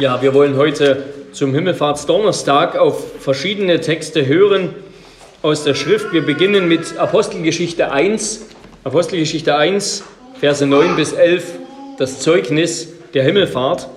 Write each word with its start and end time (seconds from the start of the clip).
Ja, 0.00 0.22
wir 0.22 0.32
wollen 0.32 0.56
heute 0.56 1.02
zum 1.32 1.52
Himmelfahrtsdonnerstag 1.52 2.76
auf 2.76 3.20
verschiedene 3.20 3.80
Texte 3.80 4.24
hören 4.24 4.72
aus 5.42 5.64
der 5.64 5.74
Schrift. 5.74 6.12
Wir 6.12 6.24
beginnen 6.24 6.68
mit 6.68 6.96
Apostelgeschichte 6.96 7.90
1, 7.90 8.46
Apostelgeschichte 8.84 9.56
1, 9.56 10.04
Verse 10.38 10.64
9 10.64 10.94
bis 10.94 11.14
11, 11.14 11.50
das 11.98 12.20
Zeugnis 12.20 12.92
der 13.12 13.24
Himmelfahrt. 13.24 13.88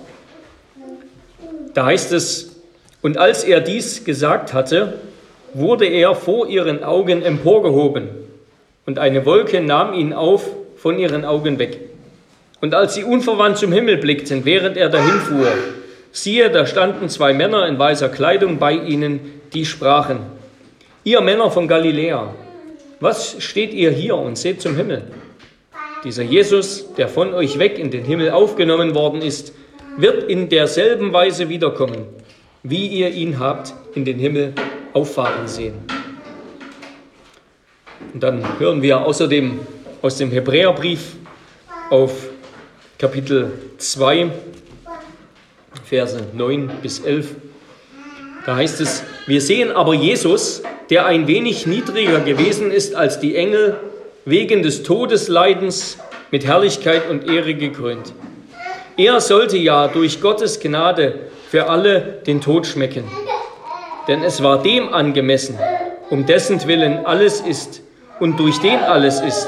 Da 1.72 1.86
heißt 1.86 2.12
es, 2.12 2.56
und 3.00 3.16
als 3.16 3.44
er 3.44 3.60
dies 3.60 4.02
gesagt 4.02 4.52
hatte, 4.52 4.94
wurde 5.54 5.86
er 5.86 6.16
vor 6.16 6.48
ihren 6.48 6.82
Augen 6.82 7.22
emporgehoben, 7.22 8.08
und 8.86 8.98
eine 8.98 9.24
Wolke 9.24 9.60
nahm 9.60 9.94
ihn 9.94 10.12
auf 10.12 10.50
von 10.76 10.98
ihren 10.98 11.24
Augen 11.24 11.60
weg. 11.60 11.78
Und 12.60 12.74
als 12.74 12.94
sie 12.94 13.04
unverwandt 13.04 13.58
zum 13.58 13.70
Himmel 13.70 13.98
blickten, 13.98 14.44
während 14.44 14.76
er 14.76 14.88
dahinfuhr, 14.88 15.46
siehe, 16.12 16.50
da 16.50 16.66
standen 16.66 17.08
zwei 17.08 17.32
Männer 17.32 17.66
in 17.66 17.78
weißer 17.78 18.10
Kleidung 18.10 18.58
bei 18.58 18.74
ihnen, 18.74 19.40
die 19.52 19.64
sprachen, 19.64 20.18
ihr 21.04 21.20
Männer 21.20 21.50
von 21.50 21.66
Galiläa, 21.66 22.34
was 23.00 23.42
steht 23.42 23.74
ihr 23.74 23.90
hier 23.90 24.16
und 24.16 24.38
seht 24.38 24.62
zum 24.62 24.76
Himmel? 24.76 25.02
Dieser 26.04 26.22
Jesus, 26.22 26.94
der 26.94 27.08
von 27.08 27.34
euch 27.34 27.58
weg 27.58 27.78
in 27.78 27.90
den 27.90 28.04
Himmel 28.04 28.30
aufgenommen 28.30 28.94
worden 28.94 29.22
ist, 29.22 29.52
wird 29.96 30.30
in 30.30 30.48
derselben 30.48 31.12
Weise 31.12 31.48
wiederkommen, 31.48 32.06
wie 32.62 32.86
ihr 32.86 33.10
ihn 33.10 33.38
habt 33.38 33.74
in 33.94 34.04
den 34.04 34.18
Himmel 34.18 34.52
auffahren 34.92 35.48
sehen. 35.48 35.74
Und 38.12 38.22
dann 38.22 38.58
hören 38.58 38.82
wir 38.82 39.00
außerdem 39.00 39.60
aus 40.02 40.16
dem 40.18 40.30
Hebräerbrief 40.30 41.16
auf 41.90 42.28
Kapitel 42.98 43.52
2, 43.78 44.30
Verse 45.92 46.18
9 46.32 46.70
bis 46.80 47.00
11. 47.00 47.34
Da 48.46 48.56
heißt 48.56 48.80
es, 48.80 49.04
wir 49.26 49.42
sehen 49.42 49.70
aber 49.70 49.92
Jesus, 49.92 50.62
der 50.88 51.04
ein 51.04 51.26
wenig 51.26 51.66
niedriger 51.66 52.20
gewesen 52.20 52.70
ist 52.70 52.94
als 52.94 53.20
die 53.20 53.36
Engel, 53.36 53.76
wegen 54.24 54.62
des 54.62 54.84
Todesleidens 54.84 55.98
mit 56.30 56.46
Herrlichkeit 56.46 57.10
und 57.10 57.28
Ehre 57.28 57.52
gekrönt. 57.52 58.14
Er 58.96 59.20
sollte 59.20 59.58
ja 59.58 59.86
durch 59.88 60.22
Gottes 60.22 60.60
Gnade 60.60 61.26
für 61.50 61.68
alle 61.68 62.00
den 62.26 62.40
Tod 62.40 62.66
schmecken. 62.66 63.04
Denn 64.08 64.22
es 64.22 64.42
war 64.42 64.62
dem 64.62 64.94
angemessen, 64.94 65.58
um 66.08 66.24
dessen 66.24 66.66
Willen 66.66 67.04
alles 67.04 67.42
ist 67.42 67.82
und 68.18 68.40
durch 68.40 68.58
den 68.60 68.78
alles 68.78 69.20
ist, 69.20 69.46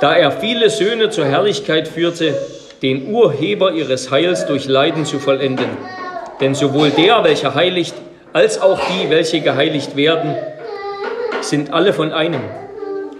da 0.00 0.14
er 0.14 0.30
viele 0.30 0.70
Söhne 0.70 1.10
zur 1.10 1.24
Herrlichkeit 1.24 1.88
führte, 1.88 2.36
den 2.82 3.08
Urheber 3.12 3.72
ihres 3.72 4.10
Heils 4.10 4.46
durch 4.46 4.66
Leiden 4.66 5.04
zu 5.04 5.18
vollenden. 5.18 5.68
Denn 6.40 6.54
sowohl 6.54 6.90
der, 6.90 7.22
welcher 7.24 7.54
heiligt, 7.54 7.94
als 8.32 8.60
auch 8.60 8.80
die, 8.80 9.10
welche 9.10 9.40
geheiligt 9.40 9.96
werden, 9.96 10.34
sind 11.42 11.72
alle 11.72 11.92
von 11.92 12.12
einem. 12.12 12.40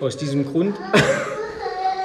Aus 0.01 0.17
diesem 0.17 0.47
Grund, 0.47 0.77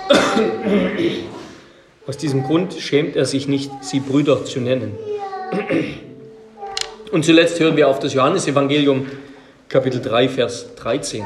aus 2.07 2.17
diesem 2.17 2.43
Grund 2.43 2.73
schämt 2.73 3.15
er 3.15 3.25
sich 3.25 3.47
nicht, 3.47 3.71
sie 3.81 4.01
Brüder 4.01 4.43
zu 4.43 4.59
nennen. 4.59 4.97
Und 7.11 7.23
zuletzt 7.23 7.59
hören 7.59 7.77
wir 7.77 7.87
auf 7.87 7.99
das 7.99 8.13
Johannesevangelium, 8.13 9.05
Kapitel 9.69 10.01
3, 10.01 10.27
Vers 10.27 10.75
13. 10.75 11.23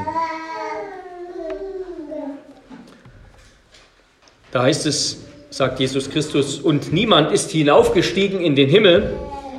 Da 4.52 4.62
heißt 4.62 4.86
es, 4.86 5.18
sagt 5.50 5.80
Jesus 5.80 6.08
Christus, 6.08 6.60
und 6.60 6.92
niemand 6.92 7.32
ist 7.32 7.50
hinaufgestiegen 7.50 8.40
in 8.40 8.54
den 8.54 8.68
Himmel, 8.68 9.12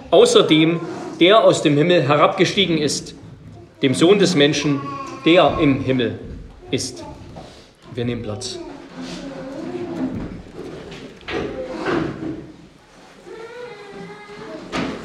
außer 0.10 0.44
dem, 0.44 0.80
der 1.20 1.44
aus 1.44 1.62
dem 1.62 1.78
Himmel 1.78 2.02
herabgestiegen 2.02 2.78
ist, 2.78 3.14
dem 3.82 3.94
Sohn 3.94 4.18
des 4.18 4.36
Menschen, 4.36 4.82
der 5.26 5.58
im 5.62 5.82
Himmel 5.82 6.18
ist. 6.72 7.04
Wir 7.94 8.06
nehmen 8.06 8.24
Platz. 8.24 8.58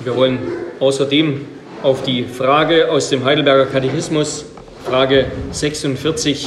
Wir 0.04 0.14
wollen 0.14 0.38
außerdem 0.78 1.44
auf 1.82 2.04
die 2.04 2.22
Frage 2.22 2.92
aus 2.92 3.10
dem 3.10 3.24
Heidelberger 3.24 3.66
Katechismus, 3.66 4.44
Frage 4.84 5.26
46, 5.50 6.46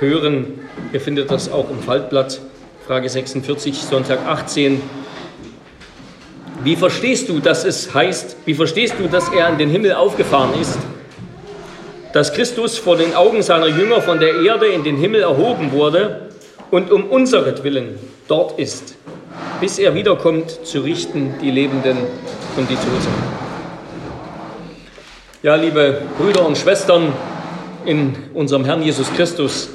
hören. 0.00 0.58
Ihr 0.92 1.00
findet 1.00 1.30
das 1.30 1.48
auch 1.48 1.70
im 1.70 1.78
Faltblatt. 1.78 2.40
Frage 2.86 3.08
46, 3.08 3.78
Sonntag 3.78 4.26
18. 4.26 4.78
Wie 6.62 6.76
verstehst 6.76 7.30
du, 7.30 7.40
dass 7.40 7.64
es 7.64 7.94
heißt, 7.94 8.36
wie 8.44 8.52
verstehst 8.52 8.96
du, 8.98 9.08
dass 9.08 9.30
er 9.30 9.46
an 9.46 9.56
den 9.56 9.70
Himmel 9.70 9.94
aufgefahren 9.94 10.50
ist? 10.60 10.76
Dass 12.12 12.34
Christus 12.34 12.76
vor 12.76 12.98
den 12.98 13.14
Augen 13.14 13.40
seiner 13.40 13.68
Jünger 13.68 14.02
von 14.02 14.20
der 14.20 14.38
Erde 14.42 14.66
in 14.66 14.84
den 14.84 14.98
Himmel 14.98 15.22
erhoben 15.22 15.72
wurde 15.72 16.28
und 16.70 16.92
um 16.92 17.04
unseretwillen 17.04 17.98
dort 18.28 18.58
ist, 18.58 18.96
bis 19.62 19.78
er 19.78 19.94
wiederkommt, 19.94 20.66
zu 20.66 20.80
richten 20.80 21.36
die 21.40 21.50
Lebenden 21.50 21.96
und 22.58 22.68
die 22.68 22.74
Toten. 22.74 23.14
Ja, 25.42 25.54
liebe 25.54 26.02
Brüder 26.18 26.46
und 26.46 26.58
Schwestern 26.58 27.14
in 27.86 28.14
unserem 28.34 28.66
Herrn 28.66 28.82
Jesus 28.82 29.10
Christus, 29.14 29.70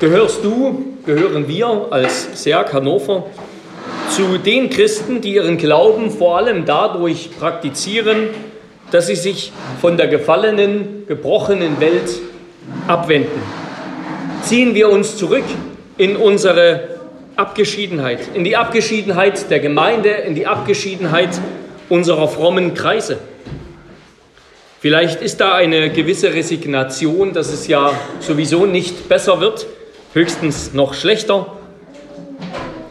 gehörst 0.00 0.42
du, 0.42 0.96
gehören 1.04 1.46
wir 1.46 1.88
als 1.90 2.42
Serg 2.42 2.72
Hannover 2.72 3.26
zu 4.08 4.38
den 4.38 4.70
Christen, 4.70 5.20
die 5.20 5.34
ihren 5.34 5.58
Glauben 5.58 6.10
vor 6.10 6.38
allem 6.38 6.64
dadurch 6.64 7.30
praktizieren, 7.38 8.30
dass 8.90 9.06
sie 9.06 9.14
sich 9.14 9.52
von 9.80 9.96
der 9.98 10.08
gefallenen, 10.08 11.04
gebrochenen 11.06 11.78
Welt 11.80 12.18
abwenden. 12.88 13.42
Ziehen 14.42 14.74
wir 14.74 14.88
uns 14.88 15.16
zurück 15.16 15.44
in 15.98 16.16
unsere 16.16 16.98
Abgeschiedenheit, 17.36 18.20
in 18.34 18.42
die 18.42 18.56
Abgeschiedenheit 18.56 19.50
der 19.50 19.60
Gemeinde, 19.60 20.08
in 20.08 20.34
die 20.34 20.46
Abgeschiedenheit 20.46 21.38
unserer 21.90 22.26
frommen 22.26 22.72
Kreise. 22.72 23.18
Vielleicht 24.80 25.20
ist 25.20 25.40
da 25.42 25.52
eine 25.52 25.90
gewisse 25.90 26.32
Resignation, 26.32 27.34
dass 27.34 27.52
es 27.52 27.68
ja 27.68 27.92
sowieso 28.20 28.64
nicht 28.64 29.10
besser 29.10 29.40
wird, 29.40 29.66
höchstens 30.12 30.74
noch 30.74 30.94
schlechter. 30.94 31.46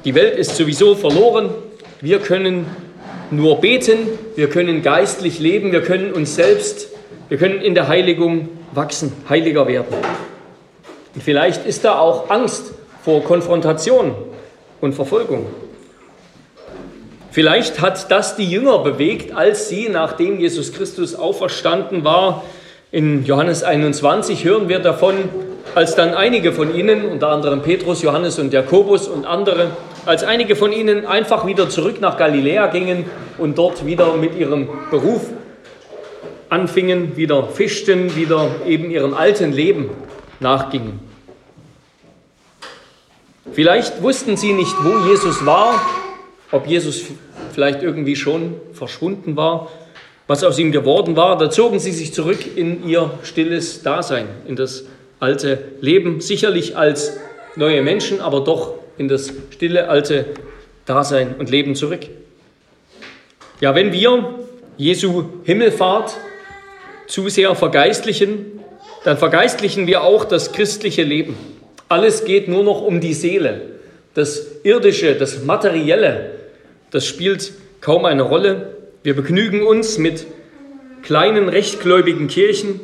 Die 0.05 0.15
Welt 0.15 0.37
ist 0.37 0.55
sowieso 0.55 0.95
verloren. 0.95 1.49
Wir 2.01 2.19
können 2.19 2.65
nur 3.31 3.59
beten, 3.59 3.97
wir 4.35 4.49
können 4.49 4.81
geistlich 4.81 5.39
leben, 5.39 5.71
wir 5.71 5.81
können 5.81 6.13
uns 6.13 6.35
selbst, 6.35 6.87
wir 7.27 7.37
können 7.37 7.61
in 7.61 7.75
der 7.75 7.87
Heiligung 7.87 8.49
wachsen, 8.71 9.11
heiliger 9.27 9.67
werden. 9.67 9.93
Und 11.13 11.23
vielleicht 11.23 11.65
ist 11.65 11.83
da 11.83 11.99
auch 11.99 12.29
Angst 12.29 12.73
vor 13.03 13.23
Konfrontation 13.23 14.15
und 14.79 14.93
Verfolgung. 14.93 15.47
Vielleicht 17.31 17.81
hat 17.81 18.09
das 18.09 18.35
die 18.35 18.49
Jünger 18.49 18.79
bewegt, 18.79 19.35
als 19.35 19.69
sie, 19.69 19.89
nachdem 19.89 20.39
Jesus 20.39 20.73
Christus 20.73 21.15
auferstanden 21.15 22.03
war, 22.03 22.43
in 22.91 23.25
Johannes 23.25 23.61
21 23.61 24.45
hören 24.45 24.67
wir 24.67 24.79
davon, 24.79 25.15
als 25.75 25.95
dann 25.95 26.13
einige 26.13 26.51
von 26.51 26.75
ihnen, 26.75 27.05
unter 27.05 27.29
anderem 27.29 27.61
Petrus, 27.61 28.01
Johannes 28.01 28.39
und 28.39 28.53
Jakobus 28.53 29.07
und 29.07 29.25
andere, 29.25 29.71
als 30.05 30.23
einige 30.23 30.55
von 30.55 30.71
ihnen 30.71 31.05
einfach 31.05 31.45
wieder 31.45 31.69
zurück 31.69 32.01
nach 32.01 32.17
Galiläa 32.17 32.67
gingen 32.67 33.05
und 33.37 33.57
dort 33.57 33.85
wieder 33.85 34.13
mit 34.15 34.35
ihrem 34.35 34.67
Beruf 34.89 35.29
anfingen, 36.49 37.15
wieder 37.15 37.43
fischten, 37.47 38.15
wieder 38.15 38.49
eben 38.65 38.89
ihrem 38.89 39.13
alten 39.13 39.51
Leben 39.51 39.89
nachgingen. 40.39 40.99
Vielleicht 43.51 44.01
wussten 44.01 44.37
sie 44.37 44.53
nicht, 44.53 44.73
wo 44.83 45.09
Jesus 45.09 45.45
war, 45.45 45.81
ob 46.51 46.67
Jesus 46.67 47.03
vielleicht 47.53 47.83
irgendwie 47.83 48.15
schon 48.15 48.55
verschwunden 48.73 49.35
war, 49.35 49.69
was 50.27 50.43
aus 50.43 50.59
ihm 50.59 50.71
geworden 50.71 51.15
war. 51.15 51.37
Da 51.37 51.49
zogen 51.49 51.79
sie 51.79 51.91
sich 51.91 52.13
zurück 52.13 52.39
in 52.55 52.87
ihr 52.87 53.11
stilles 53.23 53.81
Dasein, 53.83 54.27
in 54.47 54.55
das 54.55 54.85
alte 55.19 55.59
Leben, 55.81 56.21
sicherlich 56.21 56.77
als 56.77 57.17
neue 57.55 57.81
Menschen, 57.81 58.21
aber 58.21 58.41
doch 58.41 58.75
in 58.97 59.07
das 59.07 59.33
stille 59.51 59.89
alte 59.89 60.25
Dasein 60.85 61.35
und 61.37 61.49
Leben 61.49 61.75
zurück. 61.75 62.01
Ja, 63.61 63.75
wenn 63.75 63.91
wir 63.91 64.35
Jesu 64.77 65.25
Himmelfahrt 65.43 66.15
zu 67.07 67.27
sehr 67.29 67.53
vergeistlichen, 67.55 68.59
dann 69.03 69.17
vergeistlichen 69.17 69.87
wir 69.87 70.03
auch 70.03 70.25
das 70.25 70.51
christliche 70.51 71.03
Leben. 71.03 71.35
Alles 71.89 72.25
geht 72.25 72.47
nur 72.47 72.63
noch 72.63 72.81
um 72.81 73.01
die 73.01 73.13
Seele. 73.13 73.61
Das 74.13 74.45
Irdische, 74.63 75.15
das 75.15 75.43
Materielle, 75.43 76.31
das 76.91 77.05
spielt 77.05 77.53
kaum 77.81 78.05
eine 78.05 78.23
Rolle. 78.23 78.75
Wir 79.03 79.15
begnügen 79.15 79.65
uns 79.65 79.97
mit 79.97 80.25
kleinen 81.01 81.49
rechtgläubigen 81.49 82.27
Kirchen, 82.27 82.79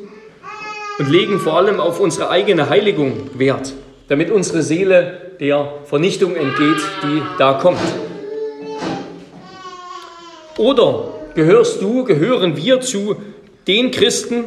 und 0.98 1.10
legen 1.10 1.40
vor 1.40 1.58
allem 1.58 1.80
auf 1.80 2.00
unsere 2.00 2.30
eigene 2.30 2.70
Heiligung 2.70 3.30
Wert, 3.34 3.74
damit 4.08 4.32
unsere 4.32 4.62
Seele 4.62 5.32
der 5.40 5.74
Vernichtung 5.86 6.36
entgeht, 6.36 6.82
die 7.04 7.22
da 7.38 7.54
kommt. 7.54 7.80
Oder 10.58 11.14
gehörst 11.36 11.82
du, 11.82 12.06
gehören 12.06 12.56
wir 12.56 12.80
zu 12.80 13.18
den 13.68 13.92
Christen, 13.92 14.46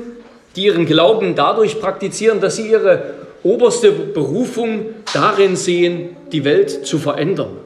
die 0.56 0.64
ihren 0.64 0.86
Glauben 0.86 1.34
dadurch 1.34 1.80
praktizieren, 1.80 2.40
dass 2.40 2.56
sie 2.56 2.70
ihre 2.70 3.14
oberste 3.42 3.92
Berufung 3.92 4.86
darin 5.12 5.54
sehen, 5.54 6.16
die 6.32 6.44
Welt 6.44 6.86
zu 6.86 6.98
verändern. 6.98 7.58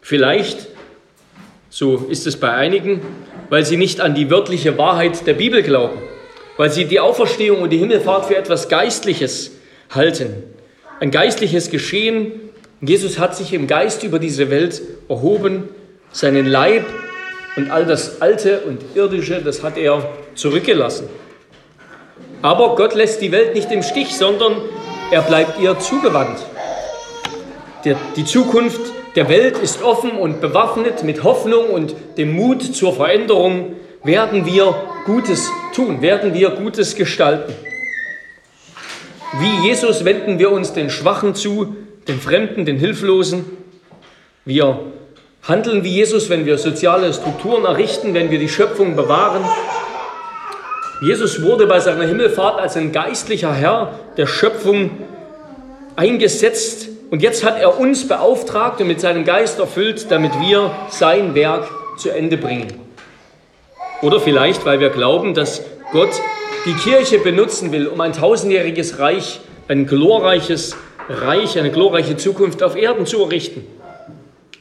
Vielleicht, 0.00 0.68
so 1.68 2.06
ist 2.08 2.26
es 2.26 2.38
bei 2.38 2.50
einigen, 2.50 3.02
weil 3.50 3.64
sie 3.64 3.76
nicht 3.76 4.00
an 4.00 4.14
die 4.14 4.30
wörtliche 4.30 4.78
Wahrheit 4.78 5.26
der 5.26 5.34
Bibel 5.34 5.62
glauben, 5.62 5.98
weil 6.60 6.70
sie 6.70 6.84
die 6.84 7.00
Auferstehung 7.00 7.62
und 7.62 7.70
die 7.70 7.78
Himmelfahrt 7.78 8.26
für 8.26 8.36
etwas 8.36 8.68
Geistliches 8.68 9.52
halten. 9.88 10.42
Ein 11.00 11.10
geistliches 11.10 11.70
Geschehen. 11.70 12.32
Jesus 12.82 13.18
hat 13.18 13.34
sich 13.34 13.54
im 13.54 13.66
Geist 13.66 14.02
über 14.02 14.18
diese 14.18 14.50
Welt 14.50 14.82
erhoben, 15.08 15.70
seinen 16.12 16.44
Leib 16.44 16.84
und 17.56 17.70
all 17.70 17.86
das 17.86 18.20
Alte 18.20 18.60
und 18.66 18.82
Irdische, 18.94 19.40
das 19.42 19.62
hat 19.62 19.78
er 19.78 20.06
zurückgelassen. 20.34 21.08
Aber 22.42 22.76
Gott 22.76 22.94
lässt 22.94 23.22
die 23.22 23.32
Welt 23.32 23.54
nicht 23.54 23.72
im 23.72 23.82
Stich, 23.82 24.14
sondern 24.14 24.56
er 25.10 25.22
bleibt 25.22 25.58
ihr 25.62 25.78
zugewandt. 25.78 26.40
Die 28.16 28.24
Zukunft 28.26 28.82
der 29.16 29.30
Welt 29.30 29.56
ist 29.56 29.82
offen 29.82 30.10
und 30.10 30.42
bewaffnet 30.42 31.04
mit 31.04 31.24
Hoffnung 31.24 31.70
und 31.70 31.94
dem 32.18 32.36
Mut 32.36 32.62
zur 32.62 32.92
Veränderung. 32.92 33.76
Werden 34.04 34.44
wir 34.44 34.74
Gutes 35.06 35.50
tun, 35.72 36.02
werden 36.02 36.34
wir 36.34 36.50
Gutes 36.50 36.94
gestalten. 36.94 37.52
Wie 39.38 39.68
Jesus 39.68 40.04
wenden 40.04 40.38
wir 40.38 40.50
uns 40.50 40.72
den 40.72 40.90
Schwachen 40.90 41.34
zu, 41.34 41.76
den 42.08 42.20
Fremden, 42.20 42.64
den 42.64 42.78
Hilflosen. 42.78 43.44
Wir 44.44 44.80
handeln 45.42 45.84
wie 45.84 45.90
Jesus, 45.90 46.28
wenn 46.28 46.46
wir 46.46 46.58
soziale 46.58 47.12
Strukturen 47.12 47.64
errichten, 47.64 48.14
wenn 48.14 48.30
wir 48.30 48.38
die 48.38 48.48
Schöpfung 48.48 48.96
bewahren. 48.96 49.44
Jesus 51.00 51.42
wurde 51.42 51.66
bei 51.66 51.80
seiner 51.80 52.04
Himmelfahrt 52.04 52.60
als 52.60 52.76
ein 52.76 52.92
geistlicher 52.92 53.54
Herr 53.54 53.94
der 54.16 54.26
Schöpfung 54.26 54.90
eingesetzt 55.96 56.88
und 57.10 57.22
jetzt 57.22 57.44
hat 57.44 57.60
er 57.60 57.78
uns 57.78 58.06
beauftragt 58.06 58.80
und 58.80 58.86
mit 58.86 59.00
seinem 59.00 59.24
Geist 59.24 59.58
erfüllt, 59.58 60.10
damit 60.10 60.32
wir 60.40 60.70
sein 60.90 61.34
Werk 61.34 61.68
zu 61.96 62.10
Ende 62.10 62.36
bringen. 62.36 62.89
Oder 64.02 64.20
vielleicht, 64.20 64.64
weil 64.64 64.80
wir 64.80 64.88
glauben, 64.88 65.34
dass 65.34 65.62
Gott 65.92 66.10
die 66.64 66.72
Kirche 66.72 67.18
benutzen 67.18 67.70
will, 67.72 67.86
um 67.86 68.00
ein 68.00 68.12
tausendjähriges 68.12 68.98
Reich, 68.98 69.40
ein 69.68 69.86
glorreiches 69.86 70.76
Reich, 71.08 71.58
eine 71.58 71.70
glorreiche 71.70 72.16
Zukunft 72.16 72.62
auf 72.62 72.76
Erden 72.76 73.04
zu 73.04 73.22
errichten. 73.22 73.66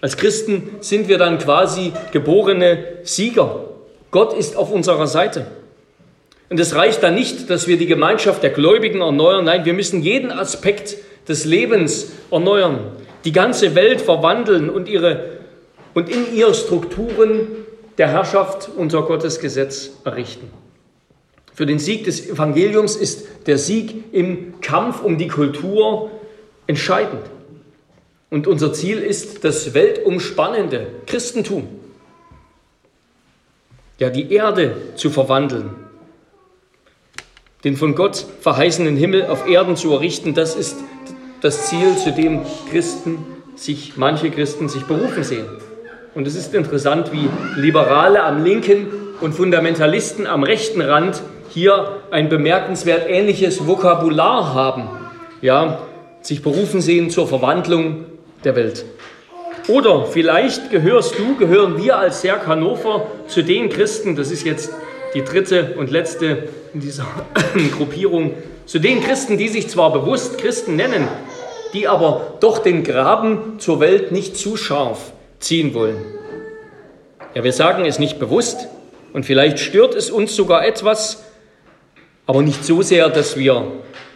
Als 0.02 0.18
Christen 0.18 0.70
sind 0.82 1.08
wir 1.08 1.18
dann 1.18 1.38
quasi 1.40 1.94
geborene 2.12 2.84
Sieger. 3.04 3.66
Gott 4.12 4.34
ist 4.34 4.58
auf 4.58 4.72
unserer 4.72 5.08
Seite. 5.08 5.48
Und 6.50 6.60
es 6.60 6.76
reicht 6.76 7.04
dann 7.04 7.16
nicht, 7.16 7.50
dass 7.50 7.68
wir 7.68 7.78
die 7.78 7.86
Gemeinschaft 7.86 8.42
der 8.42 8.50
Gläubigen 8.50 9.02
erneuern. 9.02 9.46
Nein, 9.46 9.66
wir 9.66 9.74
müssen 9.74 10.02
jeden 10.02 10.32
Aspekt 10.32 10.98
des 11.28 11.46
Lebens 11.46 12.12
erneuern, 12.32 12.80
die 13.24 13.32
ganze 13.32 13.76
Welt 13.76 14.02
verwandeln 14.02 14.70
und, 14.70 14.90
ihre, 14.90 15.38
und 15.94 16.10
in 16.10 16.36
ihr 16.36 16.54
Strukturen 16.54 17.48
der 18.00 18.08
Herrschaft 18.08 18.70
unter 18.76 19.04
Gottes 19.04 19.40
Gesetz 19.40 19.92
errichten. 20.06 20.50
Für 21.54 21.66
den 21.66 21.80
Sieg 21.80 22.06
des 22.06 22.30
Evangeliums 22.30 22.96
ist 22.96 23.28
der 23.46 23.58
Sieg 23.58 24.06
im 24.14 24.62
Kampf 24.62 25.04
um 25.04 25.18
die 25.18 25.28
Kultur 25.28 26.10
entscheidend. 26.66 27.26
Und 28.30 28.48
unser 28.48 28.72
Ziel 28.72 29.00
ist 29.00 29.44
das 29.44 29.74
weltumspannende 29.74 30.88
Christentum. 31.08 31.68
Ja, 33.98 34.10
die 34.10 34.32
Erde 34.32 34.78
zu 34.96 35.10
verwandeln, 35.10 35.72
den 37.66 37.76
von 37.76 37.96
Gott 37.96 38.26
verheißenen 38.40 38.96
Himmel 38.96 39.26
auf 39.26 39.46
Erden 39.46 39.76
zu 39.76 39.92
errichten, 39.92 40.34
das 40.34 40.56
ist 40.56 40.78
das 41.42 41.68
Ziel, 41.68 41.98
zu 41.98 42.14
dem 42.14 42.46
Christen 42.70 43.18
sich, 43.56 43.98
manche 43.98 44.32
Christen 44.32 44.70
sich 44.70 44.84
berufen 44.84 45.26
sehen. 45.26 45.48
Und 46.16 46.26
es 46.26 46.36
ist 46.36 46.56
interessant, 46.56 47.12
wie 47.12 47.30
Liberale 47.60 48.24
am 48.24 48.44
linken 48.44 48.88
und 49.22 49.34
Fundamentalisten 49.34 50.26
am 50.26 50.44
rechten 50.44 50.82
Rand 50.82 51.22
hier 51.50 52.02
ein 52.10 52.30
bemerkenswert 52.30 53.08
ähnliches 53.08 53.68
Vokabular 53.68 54.54
haben. 54.54 54.90
Ja, 55.42 55.80
sich 56.22 56.42
berufen 56.42 56.82
sehen 56.82 57.12
zur 57.12 57.28
Verwandlung 57.28 58.06
der 58.44 58.56
Welt. 58.56 58.86
Oder 59.68 60.06
vielleicht 60.06 60.72
gehörst 60.72 61.18
du, 61.20 61.36
gehören 61.36 61.82
wir 61.82 61.98
als 61.98 62.22
Serg 62.22 62.48
Hannover 62.48 63.06
zu 63.28 63.44
den 63.44 63.70
Christen, 63.70 64.16
das 64.16 64.32
ist 64.32 64.44
jetzt 64.44 64.72
die 65.14 65.24
dritte 65.24 65.76
und 65.78 65.92
letzte 65.92 66.50
in 66.74 66.80
dieser 66.80 67.06
Gruppierung, 67.78 68.34
zu 68.66 68.80
den 68.80 69.02
Christen, 69.02 69.38
die 69.38 69.48
sich 69.48 69.70
zwar 69.70 69.94
bewusst 69.94 70.40
Christen 70.40 70.76
nennen, 70.76 71.08
die 71.74 71.88
aber 71.88 72.38
doch 72.40 72.60
den 72.60 72.84
Graben 72.84 73.60
zur 73.60 73.80
Welt 73.80 74.12
nicht 74.12 74.38
zu 74.38 74.58
scharf 74.58 75.12
ziehen 75.40 75.74
wollen. 75.74 75.98
Ja, 77.36 77.44
wir 77.44 77.54
sagen 77.54 77.86
es 77.86 78.00
nicht 78.00 78.20
bewusst 78.20 78.68
und 79.14 79.26
vielleicht 79.26 79.60
stört 79.60 79.96
es 79.96 80.10
uns 80.10 80.36
sogar 80.36 80.66
etwas, 80.66 81.24
aber 82.26 82.42
nicht 82.42 82.64
so 82.64 82.82
sehr, 82.82 83.10
dass 83.10 83.38
wir 83.38 83.72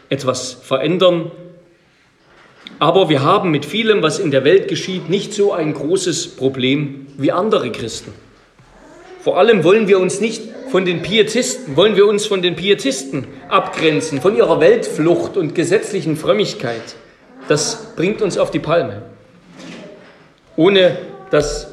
etwas 0.09 0.53
verändern. 0.53 1.31
Aber 2.79 3.09
wir 3.09 3.23
haben 3.23 3.51
mit 3.51 3.65
vielem, 3.65 4.03
was 4.03 4.19
in 4.19 4.31
der 4.31 4.43
Welt 4.43 4.67
geschieht, 4.67 5.09
nicht 5.09 5.33
so 5.33 5.53
ein 5.53 5.73
großes 5.73 6.35
Problem 6.35 7.07
wie 7.17 7.31
andere 7.31 7.71
Christen. 7.71 8.13
Vor 9.21 9.37
allem 9.37 9.63
wollen 9.63 9.87
wir 9.87 9.99
uns 9.99 10.19
nicht 10.19 10.41
von 10.69 10.85
den 10.85 11.01
Pietisten, 11.01 11.77
wollen 11.77 11.95
wir 11.95 12.07
uns 12.07 12.25
von 12.25 12.41
den 12.41 12.55
Pietisten 12.55 13.27
abgrenzen, 13.47 14.19
von 14.19 14.35
ihrer 14.35 14.59
Weltflucht 14.59 15.37
und 15.37 15.55
gesetzlichen 15.55 16.17
Frömmigkeit. 16.17 16.95
Das 17.47 17.93
bringt 17.95 18.21
uns 18.21 18.37
auf 18.37 18.51
die 18.51 18.59
Palme. 18.59 19.03
Ohne 20.55 20.97
dass 21.33 21.65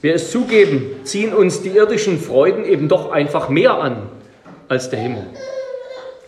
wir 0.00 0.14
es 0.14 0.30
zugeben, 0.30 1.00
ziehen 1.02 1.34
uns 1.34 1.60
die 1.60 1.70
irdischen 1.70 2.20
Freuden 2.20 2.64
eben 2.64 2.88
doch 2.88 3.10
einfach 3.10 3.48
mehr 3.48 3.74
an 3.74 4.08
als 4.68 4.90
der 4.90 5.00
Himmel. 5.00 5.26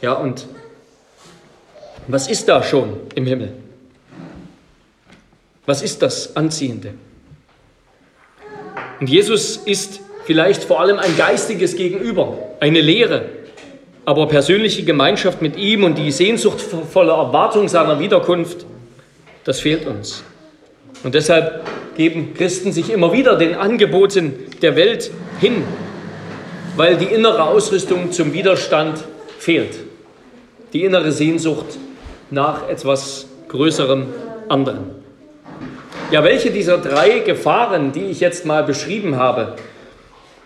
Ja, 0.02 0.14
und 0.14 0.48
was 2.08 2.26
ist 2.26 2.48
da 2.48 2.64
schon 2.64 2.94
im 3.14 3.26
Himmel? 3.26 3.52
Was 5.66 5.82
ist 5.82 6.02
das 6.02 6.34
Anziehende? 6.34 6.94
Und 8.98 9.08
Jesus 9.08 9.58
ist 9.58 10.00
vielleicht 10.24 10.64
vor 10.64 10.80
allem 10.80 10.98
ein 10.98 11.16
geistiges 11.16 11.76
Gegenüber, 11.76 12.38
eine 12.58 12.80
Lehre, 12.80 13.26
aber 14.04 14.26
persönliche 14.26 14.82
Gemeinschaft 14.82 15.42
mit 15.42 15.56
ihm 15.56 15.84
und 15.84 15.96
die 15.96 16.10
sehnsuchtvolle 16.10 17.12
Erwartung 17.12 17.68
seiner 17.68 18.00
Wiederkunft, 18.00 18.66
das 19.44 19.60
fehlt 19.60 19.86
uns. 19.86 20.24
Und 21.02 21.14
deshalb 21.14 21.64
geben 21.96 22.34
Christen 22.34 22.72
sich 22.72 22.90
immer 22.90 23.12
wieder 23.12 23.36
den 23.36 23.54
Angeboten 23.54 24.34
der 24.62 24.76
Welt 24.76 25.10
hin, 25.40 25.64
weil 26.76 26.96
die 26.96 27.06
innere 27.06 27.44
Ausrüstung 27.44 28.12
zum 28.12 28.32
Widerstand 28.32 29.04
fehlt. 29.38 29.74
Die 30.72 30.84
innere 30.84 31.12
Sehnsucht 31.12 31.66
nach 32.30 32.68
etwas 32.68 33.26
Größerem 33.48 34.06
anderen. 34.48 35.00
Ja, 36.10 36.24
welche 36.24 36.50
dieser 36.50 36.78
drei 36.78 37.20
Gefahren, 37.20 37.92
die 37.92 38.06
ich 38.06 38.20
jetzt 38.20 38.44
mal 38.44 38.64
beschrieben 38.64 39.16
habe, 39.16 39.56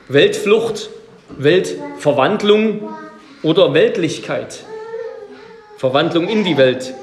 Weltflucht, 0.08 0.90
Weltverwandlung 1.38 2.88
oder 3.42 3.72
Weltlichkeit, 3.74 4.64
Verwandlung 5.78 6.28
in 6.28 6.44
die 6.44 6.56
Welt, 6.56 6.94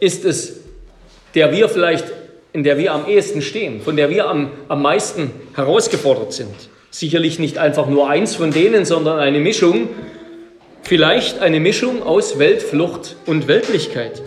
ist 0.00 0.24
es, 0.24 0.60
der 1.34 1.52
wir 1.52 1.68
vielleicht, 1.68 2.04
in 2.52 2.64
der 2.64 2.78
wir 2.78 2.92
am 2.92 3.06
ehesten 3.06 3.42
stehen, 3.42 3.80
von 3.80 3.96
der 3.96 4.10
wir 4.10 4.28
am, 4.28 4.50
am 4.68 4.82
meisten 4.82 5.30
herausgefordert 5.54 6.32
sind. 6.32 6.54
Sicherlich 6.90 7.38
nicht 7.38 7.58
einfach 7.58 7.86
nur 7.86 8.08
eins 8.08 8.34
von 8.34 8.50
denen, 8.50 8.84
sondern 8.84 9.18
eine 9.18 9.38
Mischung, 9.38 9.88
vielleicht 10.82 11.38
eine 11.40 11.60
Mischung 11.60 12.02
aus 12.02 12.38
Weltflucht 12.38 13.16
und 13.26 13.46
Weltlichkeit. 13.46 14.22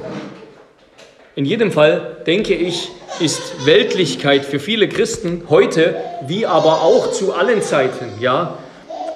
In 1.35 1.45
jedem 1.45 1.71
Fall, 1.71 2.17
denke 2.25 2.53
ich, 2.53 2.89
ist 3.19 3.65
Weltlichkeit 3.65 4.45
für 4.45 4.59
viele 4.59 4.87
Christen 4.87 5.43
heute, 5.49 5.95
wie 6.27 6.45
aber 6.45 6.83
auch 6.83 7.11
zu 7.11 7.33
allen 7.33 7.61
Zeiten, 7.61 8.05
ja, 8.19 8.57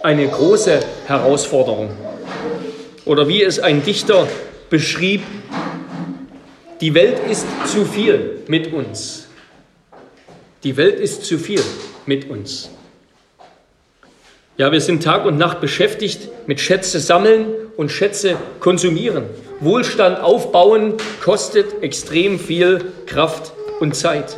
eine 0.04 0.28
große 0.28 0.80
Herausforderung. 1.06 1.92
Oder 3.06 3.28
wie 3.28 3.44
es 3.44 3.60
ein 3.60 3.84
Dichter 3.84 4.28
beschrieb, 4.70 5.22
die 6.82 6.94
Welt 6.94 7.20
ist 7.30 7.48
zu 7.66 7.86
viel 7.86 8.44
mit 8.48 8.72
uns. 8.72 9.28
Die 10.64 10.78
Welt 10.78 11.00
ist 11.00 11.26
zu 11.26 11.40
viel 11.40 11.62
mit 12.06 12.30
uns. 12.30 12.70
Ja, 14.58 14.72
wir 14.72 14.82
sind 14.82 15.04
Tag 15.04 15.26
und 15.26 15.38
Nacht 15.38 15.62
beschäftigt 15.62 16.30
mit 16.48 16.60
Schätze 16.60 17.00
sammeln 17.00 17.48
und 17.78 17.92
Schätze 17.92 18.38
konsumieren. 18.60 19.26
Wohlstand 19.60 20.20
aufbauen 20.20 20.96
kostet 21.24 21.82
extrem 21.82 22.40
viel 22.40 22.94
Kraft 23.06 23.54
und 23.80 23.96
Zeit. 23.96 24.38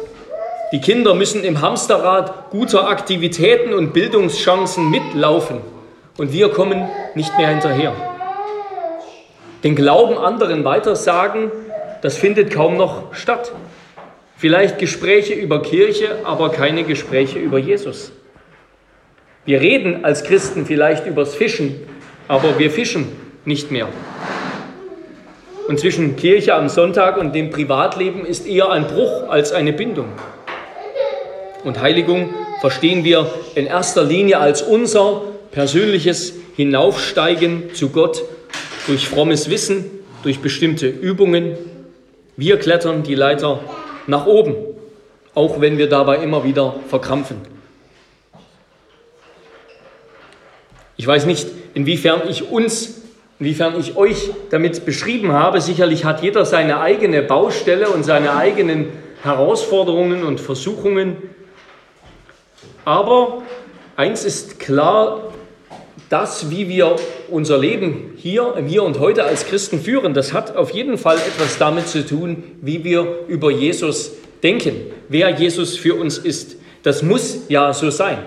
Die 0.72 0.80
Kinder 0.80 1.16
müssen 1.16 1.44
im 1.44 1.62
Hamsterrad 1.62 2.52
guter 2.52 2.88
Aktivitäten 2.88 3.74
und 3.74 3.92
Bildungschancen 3.92 4.90
mitlaufen 4.90 5.62
und 6.18 6.32
wir 6.32 6.50
kommen 6.50 6.88
nicht 7.16 7.36
mehr 7.38 7.50
hinterher. 7.50 7.94
Den 9.64 9.76
Glauben 9.76 10.18
anderen 10.18 10.64
weitersagen, 10.64 11.52
das 12.02 12.18
findet 12.18 12.52
kaum 12.52 12.78
noch 12.78 13.14
statt. 13.14 13.52
Vielleicht 14.38 14.80
Gespräche 14.80 15.34
über 15.34 15.62
Kirche, 15.62 16.20
aber 16.24 16.50
keine 16.50 16.84
Gespräche 16.84 17.40
über 17.40 17.58
Jesus. 17.60 18.12
Wir 19.46 19.62
reden 19.62 20.06
als 20.06 20.24
Christen 20.24 20.66
vielleicht 20.66 21.06
übers 21.06 21.36
Fischen, 21.36 21.76
aber 22.28 22.60
wir 22.60 22.72
fischen 22.72 23.08
nicht 23.46 23.72
mehr. 23.72 23.88
Und 25.68 25.80
zwischen 25.80 26.16
Kirche 26.16 26.56
am 26.56 26.70
Sonntag 26.70 27.18
und 27.18 27.36
dem 27.36 27.50
Privatleben 27.50 28.26
ist 28.26 28.48
eher 28.48 28.72
ein 28.72 28.88
Bruch 28.88 29.30
als 29.30 29.52
eine 29.52 29.74
Bindung. 29.74 30.08
Und 31.64 31.82
Heiligung 31.82 32.30
verstehen 32.62 33.04
wir 33.04 33.32
in 33.56 33.66
erster 33.66 34.04
Linie 34.04 34.40
als 34.40 34.62
unser 34.62 35.22
persönliches 35.52 36.34
Hinaufsteigen 36.56 37.74
zu 37.74 37.90
Gott 37.90 38.24
durch 38.88 39.08
frommes 39.08 39.50
Wissen, 39.50 39.86
durch 40.24 40.40
bestimmte 40.40 40.88
Übungen. 40.88 41.58
Wir 42.40 42.58
klettern 42.58 43.04
die 43.04 43.16
Leiter 43.16 43.60
nach 44.08 44.26
oben, 44.26 44.56
auch 45.36 45.60
wenn 45.60 45.78
wir 45.78 45.90
dabei 45.90 46.20
immer 46.20 46.46
wieder 46.46 46.74
verkrampfen. 46.88 47.42
Ich 50.96 51.06
weiß 51.06 51.26
nicht, 51.26 51.50
inwiefern 51.74 52.22
ich 52.30 52.50
uns, 52.50 53.02
inwiefern 53.40 53.78
ich 53.78 53.98
euch 53.98 54.30
damit 54.52 54.86
beschrieben 54.86 55.34
habe. 55.34 55.60
Sicherlich 55.60 56.06
hat 56.06 56.24
jeder 56.24 56.46
seine 56.46 56.80
eigene 56.80 57.24
Baustelle 57.24 57.90
und 57.90 58.04
seine 58.04 58.34
eigenen 58.38 58.88
Herausforderungen 59.22 60.24
und 60.24 60.40
Versuchungen. 60.40 61.18
Aber 62.86 63.42
eins 63.98 64.24
ist 64.24 64.62
klar, 64.62 65.24
das, 66.10 66.50
wie 66.50 66.68
wir 66.68 66.96
unser 67.30 67.60
Leben 67.60 68.14
hier 68.18 68.56
im 68.58 68.68
und 68.80 69.00
Heute 69.00 69.24
als 69.24 69.46
Christen 69.46 69.80
führen, 69.80 70.16
das 70.16 70.34
hat 70.34 70.56
auf 70.56 70.72
jeden 70.72 70.98
Fall 70.98 71.18
etwas 71.18 71.60
damit 71.60 71.88
zu 71.88 72.06
tun, 72.06 72.44
wie 72.62 72.84
wir 72.84 73.26
über 73.28 73.52
Jesus 73.52 74.12
denken, 74.42 74.76
wer 75.08 75.30
Jesus 75.30 75.78
für 75.78 75.96
uns 75.96 76.18
ist. 76.18 76.58
Das 76.82 77.04
muss 77.04 77.42
ja 77.48 77.74
so 77.74 77.92
sein. 77.92 78.18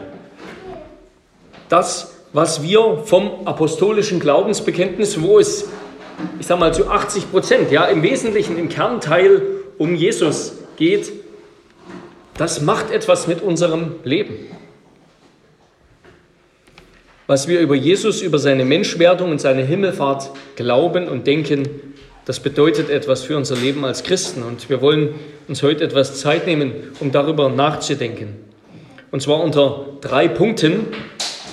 Das, 1.68 2.14
was 2.32 2.62
wir 2.62 3.02
vom 3.04 3.46
apostolischen 3.46 4.20
Glaubensbekenntnis, 4.20 5.20
wo 5.20 5.40
es, 5.40 5.68
ich 6.38 6.46
sage 6.46 6.60
mal, 6.60 6.72
zu 6.72 6.88
80 6.88 7.32
Prozent, 7.32 7.72
ja, 7.72 7.86
im 7.86 8.02
Wesentlichen 8.02 8.58
im 8.58 8.68
Kernteil 8.68 9.42
um 9.78 9.96
Jesus 9.96 10.52
geht, 10.76 11.10
das 12.36 12.60
macht 12.60 12.90
etwas 12.90 13.26
mit 13.26 13.42
unserem 13.42 13.96
Leben 14.04 14.52
was 17.26 17.48
wir 17.48 17.60
über 17.60 17.74
Jesus, 17.74 18.20
über 18.20 18.38
seine 18.38 18.64
Menschwerdung 18.64 19.30
und 19.30 19.40
seine 19.40 19.62
Himmelfahrt 19.62 20.30
glauben 20.56 21.08
und 21.08 21.26
denken, 21.26 21.68
das 22.24 22.40
bedeutet 22.40 22.88
etwas 22.88 23.22
für 23.22 23.36
unser 23.36 23.56
Leben 23.56 23.84
als 23.84 24.04
Christen. 24.04 24.42
Und 24.42 24.68
wir 24.68 24.80
wollen 24.80 25.14
uns 25.48 25.62
heute 25.62 25.84
etwas 25.84 26.20
Zeit 26.20 26.46
nehmen, 26.46 26.72
um 27.00 27.10
darüber 27.10 27.48
nachzudenken. 27.48 28.36
Und 29.10 29.22
zwar 29.22 29.40
unter 29.40 29.86
drei 30.00 30.28
Punkten. 30.28 30.86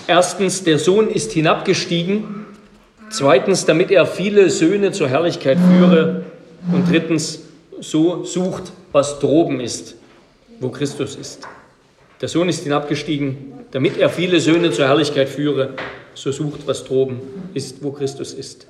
Erstens, 0.08 0.64
der 0.64 0.78
Sohn 0.78 1.10
ist 1.10 1.32
hinabgestiegen. 1.32 2.46
Zweitens, 3.10 3.66
damit 3.66 3.90
er 3.90 4.06
viele 4.06 4.50
Söhne 4.50 4.92
zur 4.92 5.08
Herrlichkeit 5.08 5.58
führe. 5.58 6.26
Und 6.72 6.90
drittens, 6.90 7.42
so 7.82 8.24
sucht, 8.24 8.72
was 8.92 9.20
droben 9.20 9.60
ist, 9.60 9.96
wo 10.60 10.70
Christus 10.70 11.16
ist. 11.16 11.48
Der 12.22 12.28
Sohn 12.28 12.50
ist 12.50 12.64
hinabgestiegen, 12.64 13.54
damit 13.72 13.98
er 13.98 14.10
viele 14.10 14.40
Söhne 14.40 14.72
zur 14.72 14.88
Herrlichkeit 14.88 15.30
führe. 15.30 15.74
So 16.14 16.32
sucht, 16.32 16.62
was 16.66 16.84
droben 16.84 17.22
ist, 17.54 17.84
wo 17.84 17.92
Christus 17.92 18.34
ist. 18.34 18.68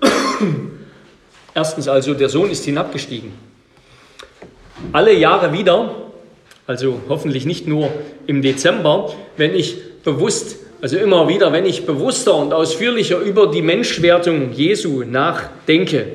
Erstens 1.54 1.88
also, 1.88 2.14
der 2.14 2.28
Sohn 2.28 2.50
ist 2.50 2.64
hinabgestiegen. 2.64 3.32
Alle 4.92 5.14
Jahre 5.14 5.52
wieder, 5.52 5.94
also 6.66 7.00
hoffentlich 7.08 7.44
nicht 7.46 7.66
nur 7.66 7.90
im 8.26 8.42
Dezember, 8.42 9.12
wenn 9.36 9.54
ich 9.54 10.02
bewusst, 10.02 10.56
also 10.80 10.96
immer 10.96 11.28
wieder, 11.28 11.52
wenn 11.52 11.66
ich 11.66 11.86
bewusster 11.86 12.34
und 12.34 12.52
ausführlicher 12.52 13.18
über 13.18 13.48
die 13.48 13.62
Menschwertung 13.62 14.52
Jesu 14.52 15.04
nachdenke, 15.04 16.06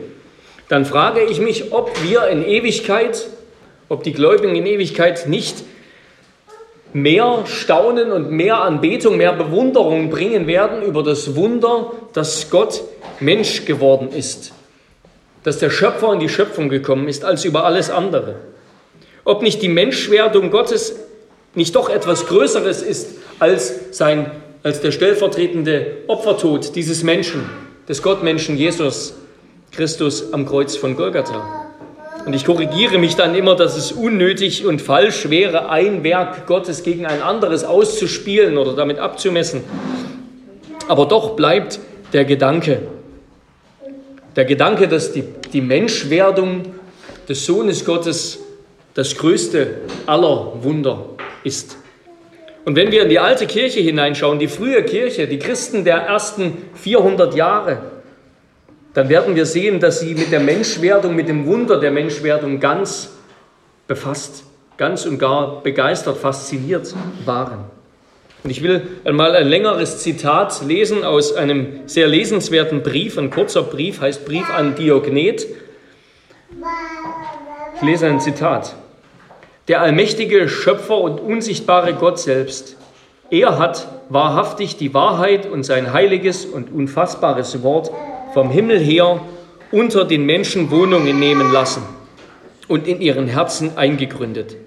dann 0.67 0.85
frage 0.85 1.21
ich 1.23 1.39
mich, 1.39 1.71
ob 1.71 1.91
wir 2.03 2.27
in 2.27 2.43
Ewigkeit, 2.43 3.27
ob 3.87 4.03
die 4.03 4.13
Gläubigen 4.13 4.55
in 4.55 4.65
Ewigkeit 4.65 5.27
nicht 5.27 5.57
mehr 6.95 7.43
Staunen 7.45 8.13
und 8.13 8.31
mehr 8.31 8.61
Anbetung, 8.61 9.17
mehr 9.17 9.33
Bewunderung 9.33 10.09
bringen 10.09 10.47
werden 10.47 10.81
über 10.81 11.03
das 11.03 11.35
Wunder, 11.35 11.91
dass 12.13 12.49
Gott 12.49 12.83
Mensch 13.19 13.65
geworden 13.65 14.07
ist, 14.13 14.53
dass 15.43 15.59
der 15.59 15.69
Schöpfer 15.69 16.13
in 16.13 16.21
die 16.21 16.29
Schöpfung 16.29 16.69
gekommen 16.69 17.09
ist, 17.09 17.25
als 17.25 17.43
über 17.43 17.65
alles 17.65 17.89
andere. 17.89 18.35
Ob 19.25 19.41
nicht 19.41 19.61
die 19.61 19.67
Menschwerdung 19.67 20.51
Gottes 20.51 20.95
nicht 21.53 21.75
doch 21.75 21.89
etwas 21.89 22.27
Größeres 22.27 22.81
ist 22.81 23.17
als, 23.39 23.73
sein, 23.91 24.31
als 24.63 24.79
der 24.79 24.91
stellvertretende 24.91 25.97
Opfertod 26.07 26.77
dieses 26.77 27.03
Menschen, 27.03 27.49
des 27.89 28.01
Gottmenschen 28.03 28.55
Jesus 28.55 29.15
Christus 29.71 30.31
am 30.31 30.45
Kreuz 30.45 30.77
von 30.77 30.95
Golgatha. 30.95 31.64
Und 32.25 32.33
ich 32.33 32.43
korrigiere 32.43 32.97
mich 32.97 33.15
dann 33.15 33.35
immer, 33.35 33.55
dass 33.55 33.77
es 33.77 33.91
unnötig 33.91 34.65
und 34.65 34.81
falsch 34.81 35.29
wäre, 35.29 35.69
ein 35.69 36.03
Werk 36.03 36.47
Gottes 36.47 36.81
gegen 36.81 37.05
ein 37.05 37.21
anderes 37.21 37.63
auszuspielen 37.63 38.57
oder 38.57 38.73
damit 38.73 38.97
abzumessen. 38.97 39.63
Aber 40.87 41.05
doch 41.05 41.35
bleibt 41.35 41.79
der 42.13 42.25
Gedanke, 42.25 42.81
der 44.35 44.45
Gedanke, 44.45 44.87
dass 44.87 45.11
die, 45.11 45.23
die 45.53 45.61
Menschwerdung 45.61 46.63
des 47.29 47.45
Sohnes 47.45 47.85
Gottes 47.85 48.39
das 48.95 49.15
größte 49.17 49.81
aller 50.07 50.53
Wunder 50.63 51.05
ist. 51.43 51.77
Und 52.65 52.75
wenn 52.75 52.91
wir 52.91 53.03
in 53.03 53.09
die 53.09 53.19
alte 53.19 53.45
Kirche 53.45 53.81
hineinschauen, 53.81 54.39
die 54.39 54.47
frühe 54.47 54.83
Kirche, 54.83 55.27
die 55.27 55.37
Christen 55.37 55.83
der 55.83 55.97
ersten 55.97 56.57
400 56.73 57.35
Jahre, 57.35 57.94
dann 58.95 59.09
werden 59.09 59.35
wir 59.35 59.45
sehen, 59.45 59.81
dass 59.81 59.99
sie 59.99 60.15
mit 60.15 60.31
der 60.31 60.39
Menschwerdung, 60.39 61.15
mit 61.15 61.27
dem 61.27 61.45
Wunder 61.45 61.79
der 61.79 61.91
Menschwerdung 61.91 62.61
ganz 62.61 63.11
befasst, 63.87 64.45
ganz 64.77 65.05
und 65.05 65.19
gar 65.19 65.61
begeistert, 65.61 66.17
fasziniert 66.17 66.95
waren. 67.25 67.65
Und 68.45 68.49
ich 68.49 68.63
will 68.63 68.87
einmal 69.03 69.35
ein 69.35 69.47
längeres 69.47 69.99
Zitat 69.99 70.65
lesen 70.65 71.03
aus 71.03 71.33
einem 71.33 71.81
sehr 71.87 72.07
lesenswerten 72.07 72.83
Brief, 72.83 73.17
ein 73.17 73.31
kurzer 73.31 73.63
Brief, 73.63 73.99
heißt 73.99 74.23
Brief 74.23 74.49
an 74.49 74.75
Diognet. 74.75 75.45
Ich 77.75 77.81
lese 77.81 78.07
ein 78.07 78.21
Zitat. 78.21 78.75
Der 79.67 79.81
allmächtige 79.81 80.47
Schöpfer 80.47 80.99
und 80.99 81.19
unsichtbare 81.19 81.95
Gott 81.95 82.19
selbst, 82.19 82.77
er 83.29 83.59
hat 83.59 83.87
wahrhaftig 84.07 84.77
die 84.77 84.93
Wahrheit 84.93 85.47
und 85.47 85.63
sein 85.63 85.91
heiliges 85.91 86.45
und 86.45 86.71
unfassbares 86.71 87.61
Wort 87.61 87.91
vom 88.35 88.51
Himmel 88.51 88.79
her 88.79 89.21
unter 89.71 90.03
den 90.03 90.25
Menschen 90.25 90.69
Wohnungen 90.69 91.19
nehmen 91.19 91.53
lassen 91.53 91.83
und 92.67 92.85
in 92.85 92.99
ihren 92.99 93.27
Herzen 93.27 93.77
eingegründet. 93.77 94.57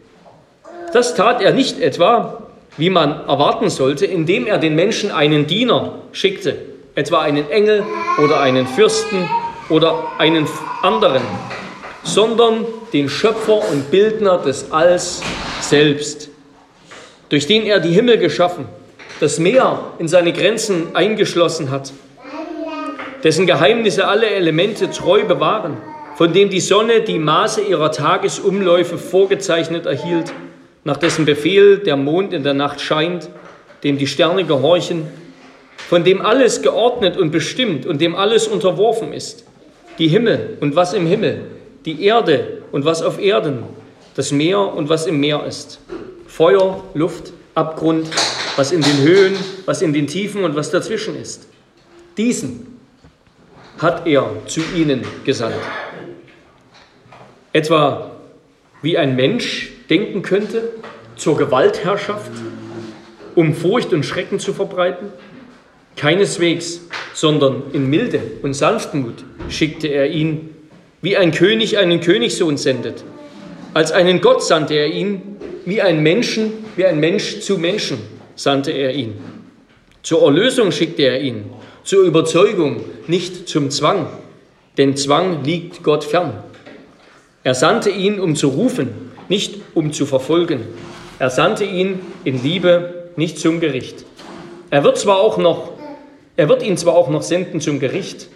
Das 0.94 1.14
tat 1.14 1.42
er 1.42 1.52
nicht 1.52 1.78
etwa, 1.78 2.44
wie 2.78 2.88
man 2.88 3.10
erwarten 3.28 3.68
sollte, 3.68 4.06
indem 4.06 4.46
er 4.46 4.56
den 4.56 4.74
Menschen 4.74 5.10
einen 5.10 5.46
Diener 5.46 5.96
schickte, 6.12 6.56
etwa 6.94 7.20
einen 7.20 7.50
Engel 7.50 7.84
oder 8.24 8.40
einen 8.40 8.66
Fürsten 8.66 9.28
oder 9.68 10.02
einen 10.16 10.48
anderen, 10.80 11.22
sondern 12.02 12.64
den 12.94 13.10
Schöpfer 13.10 13.70
und 13.70 13.90
Bildner 13.90 14.38
des 14.38 14.72
Alls 14.72 15.20
selbst, 15.60 16.30
durch 17.28 17.46
den 17.46 17.66
er 17.66 17.80
die 17.80 17.92
Himmel 17.92 18.16
geschaffen, 18.16 18.64
das 19.20 19.38
Meer 19.38 19.92
in 19.98 20.08
seine 20.08 20.32
Grenzen 20.32 20.96
eingeschlossen 20.96 21.70
hat 21.70 21.92
dessen 23.22 23.46
Geheimnisse 23.46 24.06
alle 24.06 24.26
Elemente 24.26 24.90
treu 24.90 25.24
bewahren, 25.24 25.76
von 26.16 26.32
dem 26.32 26.50
die 26.50 26.60
Sonne 26.60 27.00
die 27.02 27.18
Maße 27.18 27.60
ihrer 27.62 27.92
Tagesumläufe 27.92 28.98
vorgezeichnet 28.98 29.86
erhielt, 29.86 30.32
nach 30.84 30.96
dessen 30.96 31.24
Befehl 31.24 31.78
der 31.78 31.96
Mond 31.96 32.32
in 32.32 32.42
der 32.42 32.54
Nacht 32.54 32.80
scheint, 32.80 33.28
dem 33.84 33.98
die 33.98 34.06
Sterne 34.06 34.44
gehorchen, 34.44 35.06
von 35.76 36.04
dem 36.04 36.24
alles 36.24 36.62
geordnet 36.62 37.16
und 37.16 37.30
bestimmt 37.30 37.86
und 37.86 38.00
dem 38.00 38.14
alles 38.14 38.48
unterworfen 38.48 39.12
ist, 39.12 39.44
die 39.98 40.08
Himmel 40.08 40.58
und 40.60 40.76
was 40.76 40.92
im 40.92 41.06
Himmel, 41.06 41.42
die 41.84 42.04
Erde 42.04 42.62
und 42.72 42.84
was 42.84 43.02
auf 43.02 43.20
Erden, 43.20 43.62
das 44.14 44.32
Meer 44.32 44.60
und 44.60 44.88
was 44.88 45.06
im 45.06 45.20
Meer 45.20 45.44
ist, 45.46 45.80
Feuer, 46.26 46.82
Luft, 46.94 47.32
Abgrund, 47.54 48.08
was 48.56 48.72
in 48.72 48.82
den 48.82 49.02
Höhen, 49.02 49.34
was 49.66 49.82
in 49.82 49.92
den 49.92 50.06
Tiefen 50.06 50.44
und 50.44 50.56
was 50.56 50.70
dazwischen 50.70 51.20
ist. 51.20 51.48
Diesen 52.16 52.77
hat 53.78 54.06
er 54.06 54.30
zu 54.46 54.60
ihnen 54.76 55.02
gesandt. 55.24 55.56
Etwa 57.52 58.10
wie 58.82 58.98
ein 58.98 59.16
Mensch 59.16 59.70
denken 59.90 60.22
könnte, 60.22 60.70
zur 61.16 61.36
Gewaltherrschaft, 61.36 62.30
um 63.34 63.54
Furcht 63.54 63.92
und 63.92 64.04
Schrecken 64.04 64.38
zu 64.38 64.52
verbreiten? 64.52 65.08
Keineswegs, 65.96 66.82
sondern 67.12 67.62
in 67.72 67.90
Milde 67.90 68.20
und 68.42 68.54
Sanftmut 68.54 69.24
schickte 69.48 69.88
er 69.88 70.08
ihn, 70.08 70.54
wie 71.02 71.16
ein 71.16 71.32
König 71.32 71.78
einen 71.78 72.00
Königssohn 72.00 72.56
sendet. 72.56 73.04
Als 73.74 73.92
einen 73.92 74.20
Gott 74.20 74.44
sandte 74.44 74.74
er 74.74 74.88
ihn, 74.88 75.36
wie 75.64 75.82
ein 75.82 76.02
Menschen, 76.02 76.52
wie 76.76 76.86
ein 76.86 77.00
Mensch 77.00 77.40
zu 77.40 77.58
Menschen 77.58 77.98
sandte 78.36 78.70
er 78.70 78.94
ihn. 78.94 79.14
Zur 80.02 80.22
Erlösung 80.22 80.70
schickte 80.70 81.02
er 81.02 81.20
ihn, 81.20 81.44
zur 81.88 82.04
Überzeugung, 82.04 82.82
nicht 83.06 83.48
zum 83.48 83.70
Zwang, 83.70 84.08
denn 84.76 84.94
Zwang 84.94 85.42
liegt 85.42 85.82
Gott 85.82 86.04
fern. 86.04 86.34
Er 87.44 87.54
sandte 87.54 87.88
ihn, 87.88 88.20
um 88.20 88.36
zu 88.36 88.48
rufen, 88.48 88.90
nicht 89.30 89.54
um 89.72 89.90
zu 89.94 90.04
verfolgen. 90.04 90.60
Er 91.18 91.30
sandte 91.30 91.64
ihn 91.64 92.00
in 92.24 92.42
Liebe, 92.42 93.08
nicht 93.16 93.38
zum 93.38 93.58
Gericht. 93.58 94.04
Er 94.68 94.84
wird 94.84 94.98
zwar 94.98 95.16
auch 95.16 95.38
noch, 95.38 95.70
er 96.36 96.50
wird 96.50 96.62
ihn 96.62 96.76
zwar 96.76 96.94
auch 96.94 97.08
noch 97.08 97.22
senden 97.22 97.58
zum 97.62 97.80
Gericht. 97.80 98.28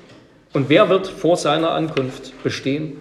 Und 0.55 0.71
wer 0.71 0.89
wird 0.89 1.07
vor 1.07 1.37
seiner 1.37 1.73
Ankunft 1.73 2.33
bestehen? 2.43 2.97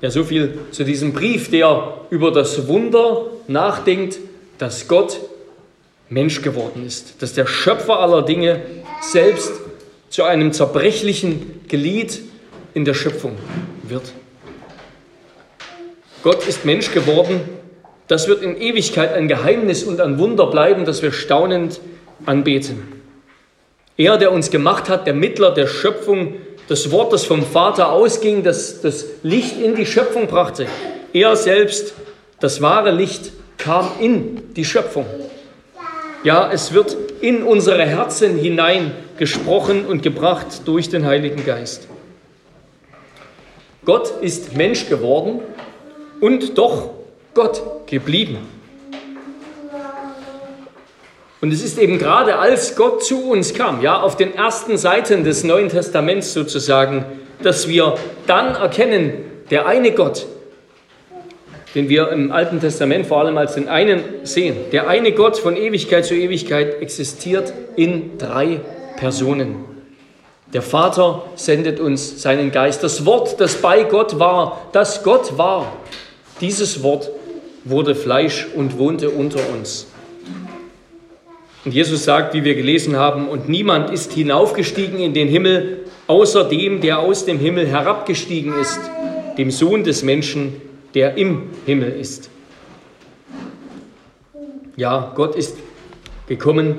Ja, 0.00 0.10
so 0.10 0.24
viel 0.24 0.58
zu 0.72 0.82
diesem 0.82 1.12
Brief, 1.12 1.48
der 1.48 1.94
über 2.10 2.32
das 2.32 2.66
Wunder 2.66 3.26
nachdenkt, 3.46 4.18
dass 4.58 4.88
Gott 4.88 5.20
Mensch 6.08 6.42
geworden 6.42 6.84
ist, 6.84 7.22
dass 7.22 7.34
der 7.34 7.46
Schöpfer 7.46 8.00
aller 8.00 8.22
Dinge 8.22 8.62
selbst 9.00 9.52
zu 10.08 10.24
einem 10.24 10.52
zerbrechlichen 10.52 11.66
Glied 11.68 12.20
in 12.74 12.84
der 12.84 12.94
Schöpfung 12.94 13.36
wird. 13.82 14.12
Gott 16.22 16.46
ist 16.46 16.64
Mensch 16.64 16.92
geworden, 16.92 17.40
das 18.08 18.28
wird 18.28 18.42
in 18.42 18.60
Ewigkeit 18.60 19.14
ein 19.14 19.28
Geheimnis 19.28 19.84
und 19.84 20.00
ein 20.00 20.18
Wunder 20.18 20.46
bleiben, 20.46 20.84
das 20.84 21.02
wir 21.02 21.12
staunend 21.12 21.80
anbeten. 22.24 22.82
Er, 23.96 24.18
der 24.18 24.32
uns 24.32 24.50
gemacht 24.50 24.88
hat, 24.88 25.06
der 25.06 25.14
Mittler 25.14 25.52
der 25.52 25.66
Schöpfung, 25.66 26.34
das 26.68 26.90
Wort, 26.90 27.12
das 27.12 27.24
vom 27.24 27.42
Vater 27.44 27.92
ausging, 27.92 28.42
das 28.42 28.80
das 28.80 29.06
Licht 29.22 29.60
in 29.60 29.74
die 29.74 29.86
Schöpfung 29.86 30.26
brachte. 30.26 30.66
Er 31.12 31.34
selbst, 31.36 31.94
das 32.40 32.60
wahre 32.60 32.90
Licht, 32.90 33.32
kam 33.56 33.90
in 34.00 34.54
die 34.54 34.64
Schöpfung. 34.64 35.06
Ja, 36.26 36.50
es 36.50 36.72
wird 36.72 36.96
in 37.20 37.44
unsere 37.44 37.86
Herzen 37.86 38.36
hinein 38.36 38.90
gesprochen 39.16 39.86
und 39.86 40.02
gebracht 40.02 40.62
durch 40.64 40.88
den 40.88 41.06
Heiligen 41.06 41.46
Geist. 41.46 41.86
Gott 43.84 44.12
ist 44.22 44.56
Mensch 44.56 44.88
geworden 44.88 45.38
und 46.20 46.58
doch 46.58 46.90
Gott 47.32 47.62
geblieben. 47.86 48.38
Und 51.40 51.52
es 51.52 51.62
ist 51.62 51.78
eben 51.78 51.96
gerade 51.96 52.40
als 52.40 52.74
Gott 52.74 53.04
zu 53.04 53.30
uns 53.30 53.54
kam, 53.54 53.80
ja, 53.80 54.00
auf 54.00 54.16
den 54.16 54.34
ersten 54.34 54.78
Seiten 54.78 55.22
des 55.22 55.44
Neuen 55.44 55.68
Testaments 55.68 56.32
sozusagen, 56.32 57.04
dass 57.40 57.68
wir 57.68 57.94
dann 58.26 58.56
erkennen, 58.56 59.12
der 59.50 59.66
eine 59.66 59.92
Gott, 59.92 60.26
den 61.76 61.90
wir 61.90 62.08
im 62.08 62.32
Alten 62.32 62.58
Testament 62.58 63.04
vor 63.04 63.20
allem 63.20 63.36
als 63.36 63.54
den 63.54 63.68
einen 63.68 64.02
sehen. 64.22 64.56
Der 64.72 64.88
eine 64.88 65.12
Gott 65.12 65.36
von 65.36 65.58
Ewigkeit 65.58 66.06
zu 66.06 66.14
Ewigkeit 66.14 66.80
existiert 66.80 67.52
in 67.76 68.16
drei 68.16 68.62
Personen. 68.96 69.56
Der 70.54 70.62
Vater 70.62 71.24
sendet 71.34 71.78
uns 71.78 72.22
seinen 72.22 72.50
Geist. 72.50 72.82
Das 72.82 73.04
Wort, 73.04 73.40
das 73.40 73.56
bei 73.56 73.82
Gott 73.82 74.18
war, 74.18 74.68
das 74.72 75.02
Gott 75.02 75.36
war, 75.36 75.70
dieses 76.40 76.82
Wort 76.82 77.10
wurde 77.66 77.94
Fleisch 77.94 78.46
und 78.54 78.78
wohnte 78.78 79.10
unter 79.10 79.40
uns. 79.54 79.86
Und 81.66 81.74
Jesus 81.74 82.04
sagt, 82.04 82.32
wie 82.32 82.44
wir 82.44 82.54
gelesen 82.54 82.96
haben, 82.96 83.28
und 83.28 83.50
niemand 83.50 83.90
ist 83.90 84.12
hinaufgestiegen 84.12 84.98
in 84.98 85.12
den 85.12 85.28
Himmel, 85.28 85.84
außer 86.06 86.44
dem, 86.44 86.80
der 86.80 87.00
aus 87.00 87.26
dem 87.26 87.38
Himmel 87.38 87.66
herabgestiegen 87.66 88.54
ist, 88.58 88.80
dem 89.36 89.50
Sohn 89.50 89.84
des 89.84 90.02
Menschen, 90.02 90.62
der 90.96 91.18
im 91.18 91.50
Himmel 91.66 91.92
ist. 91.92 92.30
Ja, 94.76 95.12
Gott 95.14 95.36
ist 95.36 95.58
gekommen, 96.26 96.78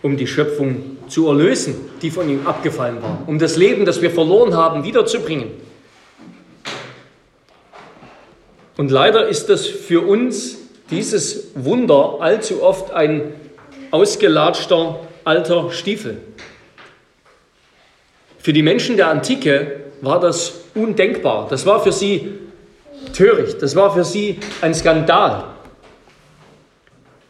um 0.00 0.16
die 0.16 0.26
Schöpfung 0.26 0.96
zu 1.06 1.28
erlösen, 1.28 1.74
die 2.00 2.10
von 2.10 2.26
ihm 2.30 2.46
abgefallen 2.46 3.02
war, 3.02 3.22
um 3.26 3.38
das 3.38 3.56
Leben, 3.56 3.84
das 3.84 4.00
wir 4.00 4.10
verloren 4.10 4.54
haben, 4.54 4.82
wiederzubringen. 4.82 5.50
Und 8.78 8.90
leider 8.90 9.28
ist 9.28 9.50
das 9.50 9.66
für 9.66 10.00
uns 10.00 10.56
dieses 10.90 11.48
Wunder 11.54 12.16
allzu 12.20 12.62
oft 12.62 12.92
ein 12.92 13.34
ausgelatschter 13.90 15.00
alter 15.22 15.70
Stiefel. 15.70 16.16
Für 18.38 18.54
die 18.54 18.62
Menschen 18.62 18.96
der 18.96 19.08
Antike 19.08 19.80
war 20.00 20.18
das 20.18 20.60
undenkbar. 20.74 21.46
Das 21.50 21.66
war 21.66 21.82
für 21.82 21.92
sie 21.92 22.45
töricht. 23.12 23.62
Das 23.62 23.76
war 23.76 23.94
für 23.94 24.04
sie 24.04 24.38
ein 24.60 24.74
Skandal, 24.74 25.44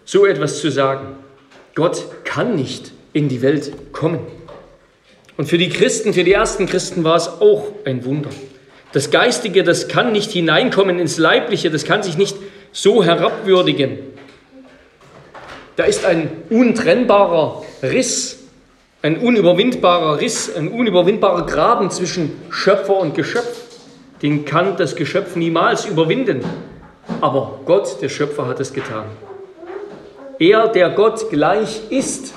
so 0.04 0.26
etwas 0.26 0.60
zu 0.60 0.70
sagen. 0.70 1.16
Gott 1.74 2.04
kann 2.24 2.56
nicht 2.56 2.92
in 3.12 3.28
die 3.28 3.42
Welt 3.42 3.92
kommen. 3.92 4.20
Und 5.36 5.46
für 5.46 5.58
die 5.58 5.68
Christen, 5.68 6.14
für 6.14 6.24
die 6.24 6.32
ersten 6.32 6.66
Christen 6.66 7.04
war 7.04 7.16
es 7.16 7.28
auch 7.28 7.68
ein 7.84 8.04
Wunder. 8.04 8.30
Das 8.92 9.10
Geistige, 9.10 9.62
das 9.62 9.88
kann 9.88 10.12
nicht 10.12 10.30
hineinkommen 10.30 10.98
ins 10.98 11.18
Leibliche, 11.18 11.70
das 11.70 11.84
kann 11.84 12.02
sich 12.02 12.16
nicht 12.16 12.36
so 12.72 13.04
herabwürdigen. 13.04 13.98
Da 15.76 15.84
ist 15.84 16.06
ein 16.06 16.30
untrennbarer 16.48 17.62
Riss, 17.82 18.38
ein 19.02 19.18
unüberwindbarer 19.18 20.20
Riss, 20.20 20.54
ein 20.56 20.68
unüberwindbarer 20.68 21.44
Graben 21.44 21.90
zwischen 21.90 22.32
Schöpfer 22.48 22.96
und 22.96 23.14
Geschöpf 23.14 23.65
den 24.22 24.44
kann 24.44 24.76
das 24.76 24.96
Geschöpf 24.96 25.36
niemals 25.36 25.84
überwinden. 25.84 26.40
Aber 27.20 27.60
Gott, 27.64 28.00
der 28.00 28.08
Schöpfer, 28.08 28.46
hat 28.46 28.60
es 28.60 28.72
getan. 28.72 29.06
Er, 30.38 30.68
der 30.68 30.90
Gott 30.90 31.30
gleich 31.30 31.80
ist, 31.90 32.34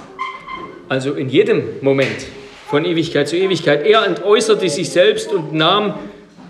also 0.87 1.13
in 1.13 1.29
jedem 1.29 1.63
Moment 1.81 2.25
von 2.69 2.85
Ewigkeit 2.85 3.27
zu 3.27 3.35
Ewigkeit, 3.35 3.85
er 3.85 4.05
entäußerte 4.05 4.69
sich 4.69 4.89
selbst 4.89 5.31
und 5.33 5.53
nahm 5.53 5.95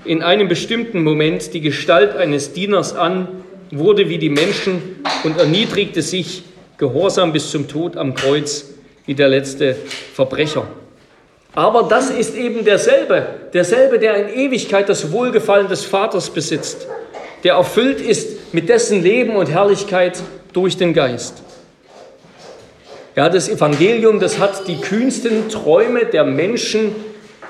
in 0.05 0.21
einem 0.21 0.47
bestimmten 0.47 1.03
Moment 1.03 1.53
die 1.53 1.61
Gestalt 1.61 2.15
eines 2.15 2.53
Dieners 2.53 2.95
an, 2.95 3.27
wurde 3.71 4.09
wie 4.09 4.17
die 4.17 4.29
Menschen 4.29 5.03
und 5.23 5.37
erniedrigte 5.37 6.01
sich 6.01 6.43
gehorsam 6.77 7.33
bis 7.33 7.51
zum 7.51 7.67
Tod 7.67 7.97
am 7.97 8.15
Kreuz 8.15 8.73
wie 9.05 9.15
der 9.15 9.27
letzte 9.27 9.75
Verbrecher. 10.13 10.67
Aber 11.55 11.83
das 11.83 12.09
ist 12.09 12.35
eben 12.35 12.63
derselbe, 12.63 13.25
derselbe, 13.53 13.99
der 13.99 14.27
in 14.27 14.39
Ewigkeit 14.39 14.87
das 14.87 15.11
Wohlgefallen 15.11 15.67
des 15.67 15.83
Vaters 15.83 16.29
besitzt, 16.29 16.87
der 17.43 17.55
erfüllt 17.55 17.99
ist 18.01 18.53
mit 18.53 18.69
dessen 18.69 19.01
Leben 19.01 19.35
und 19.35 19.49
Herrlichkeit 19.49 20.21
durch 20.53 20.77
den 20.77 20.93
Geist. 20.93 21.41
Ja, 23.15 23.29
das 23.29 23.49
Evangelium, 23.49 24.19
das 24.19 24.39
hat 24.39 24.67
die 24.67 24.79
kühnsten 24.79 25.49
Träume 25.49 26.05
der 26.05 26.23
Menschen 26.23 26.95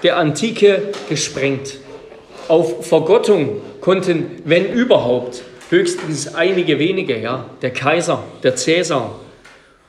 der 0.03 0.17
Antike 0.17 0.93
gesprengt. 1.09 1.75
Auf 2.47 2.88
Vergottung 2.88 3.62
konnten, 3.81 4.41
wenn 4.45 4.65
überhaupt, 4.65 5.43
höchstens 5.69 6.33
einige 6.33 6.79
wenige, 6.79 7.19
ja, 7.19 7.45
der 7.62 7.71
Kaiser, 7.71 8.23
der 8.41 8.55
Cäsar, 8.55 9.19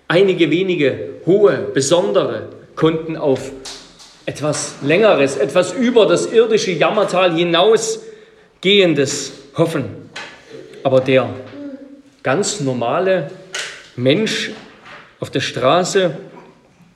einige 0.09 0.51
wenige 0.51 1.11
hohe, 1.25 1.69
besondere 1.73 2.49
konnten 2.77 3.17
auf 3.17 3.53
etwas 4.31 4.77
Längeres, 4.83 5.37
etwas 5.37 5.73
über 5.73 6.07
das 6.07 6.27
irdische 6.27 6.71
Jammertal 6.71 7.35
hinausgehendes 7.35 9.33
hoffen. 9.57 9.87
Aber 10.85 11.01
der 11.01 11.31
ganz 12.23 12.61
normale 12.61 13.33
Mensch 13.97 14.53
auf 15.19 15.31
der 15.31 15.41
Straße, 15.41 16.17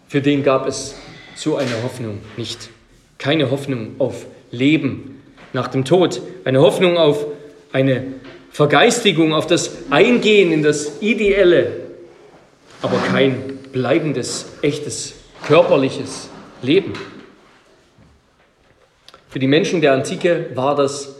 für 0.07 0.21
den 0.21 0.45
gab 0.45 0.69
es 0.69 0.95
so 1.35 1.57
eine 1.57 1.83
Hoffnung 1.83 2.21
nicht. 2.37 2.71
Keine 3.19 3.51
Hoffnung 3.51 3.97
auf 3.99 4.27
Leben 4.53 5.21
nach 5.53 5.67
dem 5.67 5.85
Tod, 5.85 6.23
eine 6.45 6.61
Hoffnung 6.61 6.97
auf 6.97 7.27
eine 7.73 8.05
Vergeistigung, 8.53 9.35
auf 9.35 9.49
das 9.49 9.73
Eingehen 9.91 10.53
in 10.53 10.63
das 10.63 11.03
Ideelle, 11.03 11.73
aber 12.81 12.99
kein 13.11 13.59
bleibendes, 13.73 14.47
echtes, 14.63 15.15
körperliches 15.49 16.29
Leben. 16.63 16.93
Für 19.35 19.41
die 19.41 19.49
Menschen 19.49 19.81
der 19.81 19.95
Antike 19.95 20.51
war 20.55 20.77
das 20.77 21.17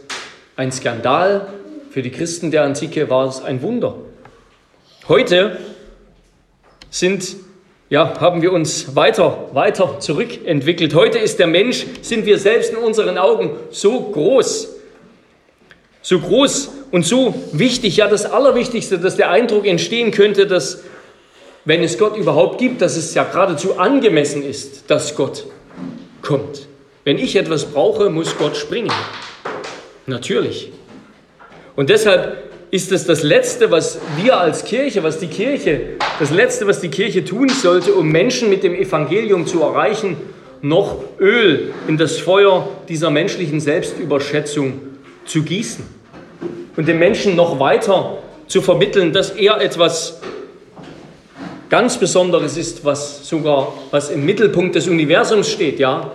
ein 0.55 0.71
Skandal, 0.71 1.47
für 1.89 2.01
die 2.01 2.11
Christen 2.11 2.49
der 2.49 2.63
Antike 2.63 3.09
war 3.09 3.27
es 3.27 3.43
ein 3.43 3.61
Wunder. 3.61 3.97
Heute 5.09 5.57
sind, 6.89 7.35
ja, 7.89 8.17
haben 8.21 8.41
wir 8.41 8.53
uns 8.53 8.95
weiter, 8.95 9.49
weiter 9.51 9.99
zurückentwickelt. 9.99 10.95
Heute 10.95 11.17
ist 11.17 11.39
der 11.39 11.47
Mensch, 11.47 11.85
sind 12.03 12.25
wir 12.25 12.39
selbst 12.39 12.71
in 12.71 12.77
unseren 12.77 13.17
Augen 13.17 13.57
so 13.69 13.99
groß, 13.99 14.69
so 16.01 16.17
groß 16.17 16.69
und 16.91 17.05
so 17.05 17.35
wichtig, 17.51 17.97
ja 17.97 18.07
das 18.07 18.25
Allerwichtigste, 18.25 18.97
dass 18.97 19.17
der 19.17 19.29
Eindruck 19.29 19.67
entstehen 19.67 20.11
könnte, 20.11 20.47
dass 20.47 20.83
wenn 21.65 21.83
es 21.83 21.97
Gott 21.97 22.15
überhaupt 22.15 22.59
gibt, 22.59 22.81
dass 22.81 22.95
es 22.95 23.13
ja 23.13 23.25
geradezu 23.25 23.77
angemessen 23.77 24.41
ist, 24.41 24.89
dass 24.89 25.17
Gott 25.17 25.43
kommt. 26.21 26.65
Wenn 27.05 27.19
ich 27.19 27.35
etwas 27.35 27.65
brauche, 27.65 28.09
muss 28.09 28.35
Gott 28.35 28.57
springen. 28.57 28.91
Natürlich. 30.07 30.71
Und 31.75 31.91
deshalb 31.91 32.49
ist 32.71 32.91
es 32.91 33.05
das 33.05 33.21
Letzte, 33.21 33.69
was 33.69 33.99
wir 34.17 34.39
als 34.39 34.65
Kirche, 34.65 35.03
was 35.03 35.19
die 35.19 35.27
Kirche, 35.27 35.97
das 36.19 36.31
Letzte, 36.31 36.65
was 36.65 36.81
die 36.81 36.89
Kirche 36.89 37.23
tun 37.23 37.49
sollte, 37.49 37.93
um 37.93 38.11
Menschen 38.11 38.49
mit 38.49 38.63
dem 38.63 38.73
Evangelium 38.73 39.45
zu 39.45 39.61
erreichen, 39.61 40.17
noch 40.63 40.97
Öl 41.19 41.75
in 41.87 41.97
das 41.97 42.17
Feuer 42.17 42.67
dieser 42.89 43.11
menschlichen 43.11 43.59
Selbstüberschätzung 43.59 44.81
zu 45.25 45.43
gießen 45.43 45.85
und 46.75 46.87
den 46.87 46.97
Menschen 46.97 47.35
noch 47.35 47.59
weiter 47.59 48.17
zu 48.47 48.63
vermitteln, 48.63 49.13
dass 49.13 49.29
er 49.29 49.61
etwas 49.61 50.21
ganz 51.69 51.99
Besonderes 51.99 52.57
ist, 52.57 52.83
was 52.83 53.29
sogar 53.29 53.73
was 53.91 54.09
im 54.09 54.25
Mittelpunkt 54.25 54.73
des 54.73 54.87
Universums 54.87 55.51
steht, 55.51 55.77
ja, 55.77 56.11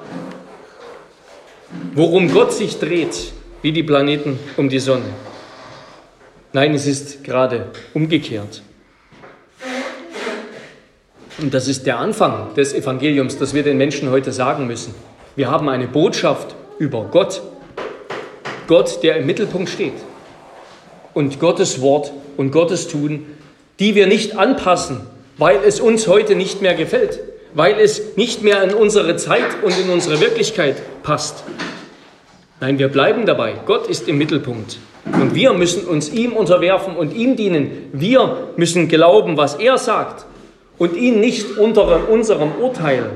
worum 1.95 2.33
Gott 2.33 2.53
sich 2.53 2.79
dreht, 2.79 3.33
wie 3.63 3.73
die 3.73 3.83
Planeten 3.83 4.39
um 4.57 4.69
die 4.69 4.79
Sonne. 4.79 5.05
Nein, 6.53 6.75
es 6.75 6.87
ist 6.87 7.23
gerade 7.23 7.67
umgekehrt. 7.95 8.63
Und 11.39 11.55
das 11.55 11.69
ist 11.69 11.87
der 11.87 11.99
Anfang 11.99 12.55
des 12.55 12.75
Evangeliums, 12.75 13.39
das 13.39 13.55
wir 13.55 13.63
den 13.63 13.79
Menschen 13.79 14.11
heute 14.11 14.33
sagen 14.33 14.67
müssen. 14.67 14.95
Wir 15.37 15.51
haben 15.51 15.69
eine 15.69 15.87
Botschaft 15.87 16.55
über 16.79 17.05
Gott. 17.11 17.41
Gott, 18.67 19.03
der 19.03 19.17
im 19.17 19.27
Mittelpunkt 19.27 19.71
steht. 19.71 19.95
Und 21.15 21.41
Gottes 21.41 21.81
Wort 21.81 22.13
und 22.37 22.51
Gottes 22.51 22.89
Tun, 22.89 23.27
die 23.79 23.95
wir 23.95 24.07
nicht 24.07 24.37
anpassen, 24.37 25.01
weil 25.39 25.61
es 25.65 25.81
uns 25.81 26.07
heute 26.07 26.35
nicht 26.35 26.61
mehr 26.63 26.75
gefällt, 26.75 27.21
weil 27.55 27.79
es 27.81 28.17
nicht 28.17 28.43
mehr 28.43 28.63
in 28.63 28.75
unsere 28.75 29.17
Zeit 29.17 29.63
und 29.63 29.79
in 29.79 29.91
unsere 29.91 30.21
Wirklichkeit 30.21 30.77
passt. 31.03 31.45
Nein, 32.61 32.79
wir 32.79 32.89
bleiben 32.89 33.27
dabei. 33.27 33.55
Gott 33.67 33.87
ist 33.87 34.09
im 34.09 34.19
Mittelpunkt. 34.19 34.79
Und 35.05 35.35
wir 35.35 35.53
müssen 35.55 35.87
uns 35.87 36.11
ihm 36.11 36.35
unterwerfen 36.35 36.95
und 36.95 37.15
ihm 37.15 37.37
dienen. 37.37 37.89
Wir 37.93 38.49
müssen 38.57 38.89
glauben, 38.89 39.37
was 39.37 39.55
er 39.55 39.79
sagt 39.79 40.27
und 40.79 40.95
ihn 40.97 41.21
nicht 41.21 41.57
unter 41.59 42.09
unserem 42.09 42.53
Urteil 42.61 43.11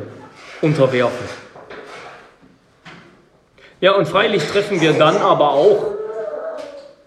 unterwerfen. 0.63 1.27
Ja, 3.81 3.93
und 3.93 4.09
freilich 4.09 4.43
treffen 4.45 4.81
wir 4.81 4.95
dann 4.95 5.17
aber 5.19 5.53
auch, 5.53 5.93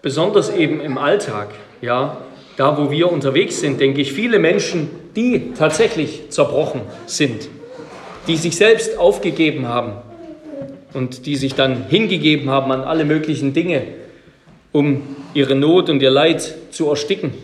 besonders 0.00 0.48
eben 0.50 0.80
im 0.80 0.96
Alltag, 0.96 1.48
ja, 1.80 2.18
da 2.56 2.78
wo 2.78 2.90
wir 2.90 3.10
unterwegs 3.10 3.60
sind, 3.60 3.80
denke 3.80 4.00
ich, 4.00 4.12
viele 4.12 4.38
Menschen, 4.38 4.90
die 5.18 5.52
tatsächlich 5.58 6.30
zerbrochen 6.30 6.82
sind, 7.06 7.48
die 8.28 8.36
sich 8.36 8.54
selbst 8.54 8.96
aufgegeben 8.96 9.66
haben 9.66 9.94
und 10.94 11.26
die 11.26 11.34
sich 11.34 11.54
dann 11.54 11.88
hingegeben 11.88 12.48
haben 12.50 12.70
an 12.70 12.82
alle 12.82 13.04
möglichen 13.04 13.52
Dinge, 13.52 13.82
um 14.70 15.16
ihre 15.34 15.56
Not 15.56 15.90
und 15.90 16.00
ihr 16.02 16.10
Leid 16.10 16.54
zu 16.70 16.88
ersticken. 16.88 17.34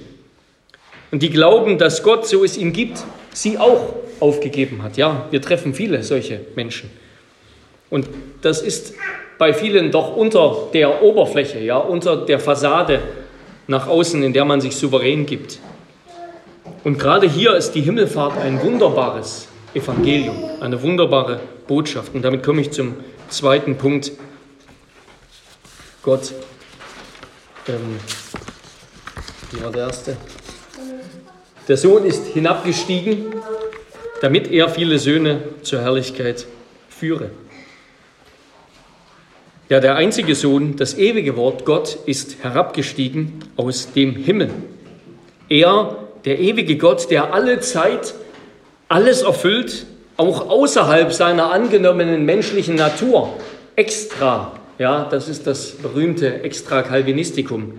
Und 1.11 1.25
die 1.25 1.31
glauben, 1.31 1.77
dass 1.77 2.05
Gott, 2.05 2.29
so 2.29 2.45
es 2.45 2.57
ihn 2.57 2.73
gibt, 2.73 3.03
sie 3.33 3.59
auch 3.59 3.97
aufgegeben 4.21 4.85
hat. 4.85 4.97
Ja, 4.97 5.27
wir 5.33 5.43
treffen 5.43 5.75
viele 5.75 6.05
solche 6.05 6.43
Menschen. 6.55 6.91
Und 7.91 8.09
das 8.41 8.63
ist 8.63 8.95
bei 9.37 9.53
vielen 9.53 9.91
doch 9.91 10.17
unter 10.17 10.69
der 10.73 11.03
Oberfläche, 11.03 11.59
ja, 11.59 11.79
unter 11.79 12.25
der 12.25 12.39
Fassade 12.39 13.01
nach 13.67 13.89
außen, 13.89 14.23
in 14.23 14.33
der 14.33 14.45
man 14.45 14.61
sich 14.61 14.77
souverän 14.77 15.27
gibt. 15.27 15.59
Und 16.85 16.99
gerade 16.99 17.29
hier 17.29 17.55
ist 17.57 17.73
die 17.73 17.81
Himmelfahrt 17.81 18.37
ein 18.39 18.63
wunderbares 18.63 19.49
Evangelium, 19.73 20.37
eine 20.61 20.83
wunderbare 20.83 21.41
Botschaft. 21.67 22.15
Und 22.15 22.23
damit 22.23 22.43
komme 22.43 22.61
ich 22.61 22.73
zum 22.73 22.95
zweiten 23.31 23.77
Punkt. 23.77 24.13
Gott, 26.03 26.35
ähm, 27.69 27.99
wie 29.51 29.65
war 29.65 29.73
der 29.73 29.87
erste? 29.87 30.17
Der 31.67 31.79
Sohn 31.79 32.05
ist 32.05 32.27
hinabgestiegen, 32.27 33.35
damit 34.21 34.51
er 34.51 34.69
viele 34.69 34.99
Söhne 34.99 35.43
zur 35.63 35.81
Herrlichkeit 35.81 36.47
führe. 36.91 37.31
Ja, 39.71 39.81
der 39.81 39.97
einzige 39.97 40.35
Sohn, 40.35 40.77
das 40.77 40.99
ewige 40.99 41.37
Wort 41.39 41.65
Gott, 41.65 41.97
ist 42.05 42.43
herabgestiegen 42.43 43.39
aus 43.57 43.93
dem 43.93 44.15
Himmel. 44.15 44.51
Er, 45.49 46.04
der 46.25 46.39
ewige 46.39 46.77
Gott, 46.77 47.11
der 47.11 47.35
alle 47.35 47.61
Zeit 47.61 48.15
alles 48.89 49.23
erfüllt, 49.23 49.87
auch 50.17 50.49
außerhalb 50.49 51.13
seiner 51.13 51.51
angenommenen 51.51 52.25
menschlichen 52.25 52.77
Natur, 52.77 53.35
extra, 53.77 54.53
ja, 54.79 55.07
das 55.11 55.29
ist 55.29 55.47
das 55.47 55.73
berühmte 55.73 56.43
Extra 56.43 56.83
Calvinistikum. 56.83 57.79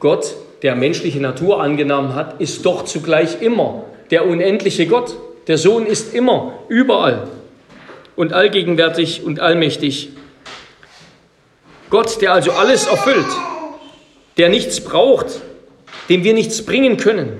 Gott, 0.00 0.34
der 0.62 0.74
menschliche 0.76 1.20
Natur 1.20 1.62
angenommen 1.62 2.14
hat, 2.14 2.40
ist 2.40 2.64
doch 2.64 2.84
zugleich 2.84 3.42
immer 3.42 3.84
der 4.10 4.26
unendliche 4.26 4.86
Gott. 4.86 5.14
Der 5.46 5.58
Sohn 5.58 5.86
ist 5.86 6.14
immer 6.14 6.58
überall 6.68 7.28
und 8.16 8.32
allgegenwärtig 8.32 9.22
und 9.24 9.40
allmächtig. 9.40 10.10
Gott, 11.90 12.20
der 12.20 12.32
also 12.32 12.52
alles 12.52 12.86
erfüllt, 12.86 13.26
der 14.36 14.48
nichts 14.48 14.80
braucht, 14.80 15.40
dem 16.08 16.24
wir 16.24 16.34
nichts 16.34 16.64
bringen 16.64 16.96
können, 16.96 17.38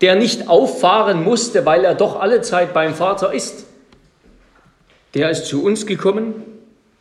der 0.00 0.14
nicht 0.14 0.48
auffahren 0.48 1.24
musste, 1.24 1.66
weil 1.66 1.84
er 1.84 1.94
doch 1.94 2.20
alle 2.20 2.40
Zeit 2.42 2.72
beim 2.72 2.94
Vater 2.94 3.32
ist. 3.32 3.66
Der 5.14 5.30
ist 5.30 5.46
zu 5.46 5.64
uns 5.64 5.86
gekommen 5.86 6.44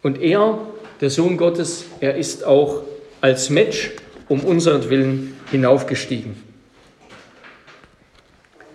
und 0.01 0.21
er, 0.21 0.60
der 1.01 1.10
Sohn 1.10 1.38
Gottes, 1.38 1.86
er 1.99 2.15
ist 2.15 2.45
auch 2.45 2.81
als 3.21 3.49
Mensch 3.49 3.91
um 4.29 4.41
unseren 4.41 4.89
Willen 4.89 5.38
hinaufgestiegen. 5.51 6.41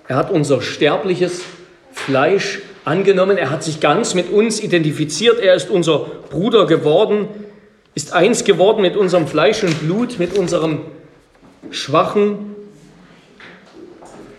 Er 0.08 0.16
hat 0.16 0.30
unser 0.30 0.61
sterbliches 0.61 1.42
Fleisch 1.92 2.61
angenommen, 2.85 3.38
er 3.38 3.50
hat 3.50 3.62
sich 3.62 3.80
ganz 3.80 4.14
mit 4.14 4.30
uns 4.30 4.61
identifiziert, 4.61 5.40
er 5.40 5.54
ist 5.54 5.70
unser 5.70 6.00
Bruder 6.30 6.66
geworden, 6.66 7.28
ist 7.94 8.12
eins 8.12 8.44
geworden 8.44 8.82
mit 8.82 8.96
unserem 8.96 9.26
Fleisch 9.26 9.62
und 9.62 9.78
Blut, 9.80 10.18
mit 10.18 10.37
unserem 10.37 10.80
schwachen, 11.70 12.55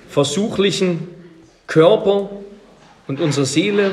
versuchlichen 0.09 1.07
Körper 1.67 2.29
und 3.07 3.19
unserer 3.19 3.45
Seele. 3.45 3.91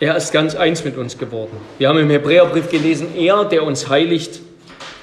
Er 0.00 0.16
ist 0.16 0.32
ganz 0.32 0.54
eins 0.54 0.84
mit 0.84 0.98
uns 0.98 1.16
geworden. 1.16 1.56
Wir 1.78 1.88
haben 1.88 1.98
im 1.98 2.10
Hebräerbrief 2.10 2.68
gelesen, 2.68 3.14
er, 3.16 3.44
der 3.44 3.64
uns 3.64 3.88
heiligt, 3.88 4.40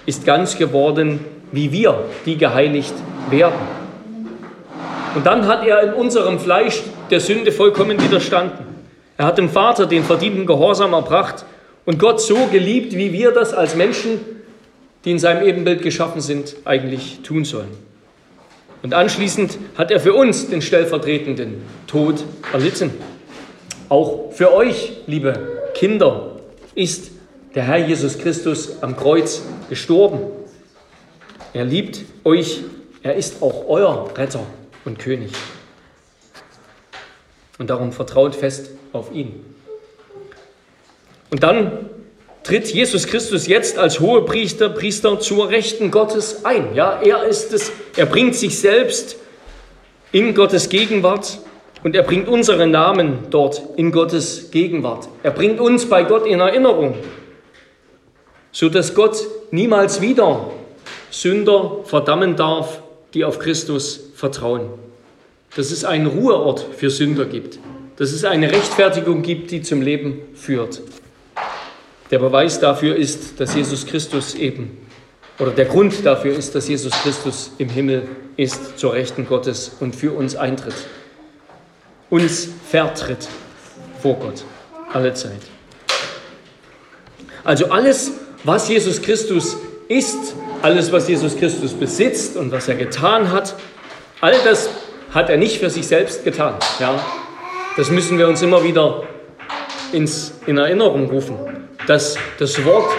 ist 0.05 0.25
ganz 0.25 0.57
geworden, 0.57 1.19
wie 1.51 1.71
wir, 1.71 2.05
die 2.25 2.37
geheiligt 2.37 2.93
werden. 3.29 3.59
Und 5.15 5.25
dann 5.25 5.47
hat 5.47 5.65
er 5.65 5.81
in 5.81 5.93
unserem 5.93 6.39
Fleisch 6.39 6.81
der 7.09 7.19
Sünde 7.19 7.51
vollkommen 7.51 8.01
widerstanden. 8.01 8.65
Er 9.17 9.25
hat 9.25 9.37
dem 9.37 9.49
Vater 9.49 9.85
den 9.85 10.03
verdienten 10.03 10.45
Gehorsam 10.45 10.93
erbracht 10.93 11.45
und 11.85 11.97
Gott 11.97 12.21
so 12.21 12.47
geliebt, 12.51 12.93
wie 12.95 13.11
wir 13.11 13.31
das 13.31 13.53
als 13.53 13.75
Menschen, 13.75 14.19
die 15.05 15.11
in 15.11 15.19
seinem 15.19 15.47
Ebenbild 15.47 15.81
geschaffen 15.81 16.21
sind, 16.21 16.55
eigentlich 16.65 17.19
tun 17.23 17.45
sollen. 17.45 17.69
Und 18.81 18.93
anschließend 18.93 19.57
hat 19.77 19.91
er 19.91 19.99
für 19.99 20.13
uns 20.13 20.49
den 20.49 20.61
stellvertretenden 20.61 21.61
Tod 21.87 22.23
erlitten. 22.53 22.91
Auch 23.89 24.31
für 24.31 24.53
euch, 24.53 24.93
liebe 25.05 25.61
Kinder, 25.73 26.37
ist 26.75 27.11
der 27.55 27.63
Herr 27.63 27.77
Jesus 27.77 28.17
Christus 28.17 28.81
am 28.81 28.95
Kreuz 28.95 29.41
gestorben. 29.69 30.19
Er 31.53 31.65
liebt 31.65 32.01
euch, 32.23 32.61
er 33.01 33.15
ist 33.15 33.41
auch 33.41 33.67
euer 33.67 34.09
Retter 34.15 34.45
und 34.85 34.99
König. 34.99 35.31
Und 37.57 37.69
darum 37.69 37.91
vertraut 37.91 38.35
fest 38.35 38.71
auf 38.93 39.11
ihn. 39.13 39.43
Und 41.31 41.43
dann 41.43 41.89
tritt 42.49 42.73
Jesus 42.73 43.05
Christus 43.05 43.45
jetzt 43.45 43.77
als 43.77 43.99
Hohepriester 43.99 44.69
Priester 44.69 45.19
zur 45.19 45.49
Rechten 45.49 45.91
Gottes 45.91 46.45
ein. 46.45 46.73
Ja, 46.73 46.99
er 46.99 47.25
ist 47.25 47.53
es, 47.53 47.71
er 47.95 48.07
bringt 48.07 48.33
sich 48.33 48.57
selbst 48.57 49.17
in 50.11 50.33
Gottes 50.33 50.67
Gegenwart 50.67 51.37
und 51.83 51.95
er 51.95 52.01
bringt 52.01 52.27
unseren 52.27 52.71
Namen 52.71 53.19
dort 53.29 53.61
in 53.75 53.91
Gottes 53.91 54.49
Gegenwart. 54.49 55.09
Er 55.21 55.29
bringt 55.29 55.59
uns 55.59 55.85
bei 55.87 56.01
Gott 56.01 56.25
in 56.25 56.39
Erinnerung, 56.39 56.95
so 58.51 58.67
dass 58.67 58.95
Gott 58.95 59.27
niemals 59.51 60.01
wieder 60.01 60.49
Sünder 61.11 61.81
verdammen 61.83 62.35
darf, 62.35 62.81
die 63.13 63.25
auf 63.25 63.37
Christus 63.37 64.09
vertrauen. 64.15 64.69
Dass 65.55 65.69
es 65.69 65.85
einen 65.85 66.07
Ruheort 66.07 66.65
für 66.75 66.89
Sünder 66.89 67.25
gibt. 67.25 67.59
Dass 67.97 68.11
es 68.11 68.25
eine 68.25 68.51
Rechtfertigung 68.51 69.21
gibt, 69.21 69.51
die 69.51 69.61
zum 69.61 69.83
Leben 69.83 70.21
führt. 70.33 70.81
Der 72.11 72.19
Beweis 72.19 72.59
dafür 72.59 72.95
ist, 72.95 73.39
dass 73.39 73.55
Jesus 73.55 73.85
Christus 73.85 74.35
eben, 74.35 74.77
oder 75.37 75.51
der 75.51 75.65
Grund 75.65 76.05
dafür 76.05 76.35
ist, 76.35 76.55
dass 76.55 76.67
Jesus 76.67 76.91
Christus 77.03 77.51
im 77.59 77.69
Himmel 77.69 78.07
ist, 78.35 78.77
zur 78.79 78.93
Rechten 78.93 79.27
Gottes 79.27 79.71
und 79.79 79.95
für 79.95 80.11
uns 80.11 80.35
eintritt. 80.35 80.75
Uns 82.09 82.49
vertritt 82.69 83.27
vor 84.01 84.15
Gott 84.15 84.43
alle 84.91 85.13
Zeit. 85.13 85.41
Also 87.43 87.67
alles, 87.67 88.11
was 88.43 88.67
Jesus 88.67 89.01
Christus 89.01 89.57
ist, 89.87 90.33
alles, 90.61 90.91
was 90.91 91.07
Jesus 91.07 91.37
Christus 91.37 91.73
besitzt 91.73 92.35
und 92.35 92.51
was 92.51 92.67
er 92.67 92.75
getan 92.75 93.31
hat, 93.31 93.55
all 94.21 94.35
das 94.43 94.69
hat 95.13 95.29
er 95.29 95.37
nicht 95.37 95.59
für 95.59 95.69
sich 95.69 95.87
selbst 95.87 96.23
getan. 96.23 96.55
Ja? 96.79 96.99
Das 97.77 97.89
müssen 97.89 98.17
wir 98.17 98.27
uns 98.27 98.41
immer 98.41 98.63
wieder 98.63 99.03
ins, 99.91 100.33
in 100.45 100.57
Erinnerung 100.57 101.09
rufen, 101.09 101.37
dass 101.89 102.19
das 102.37 102.63
Wort 102.65 102.91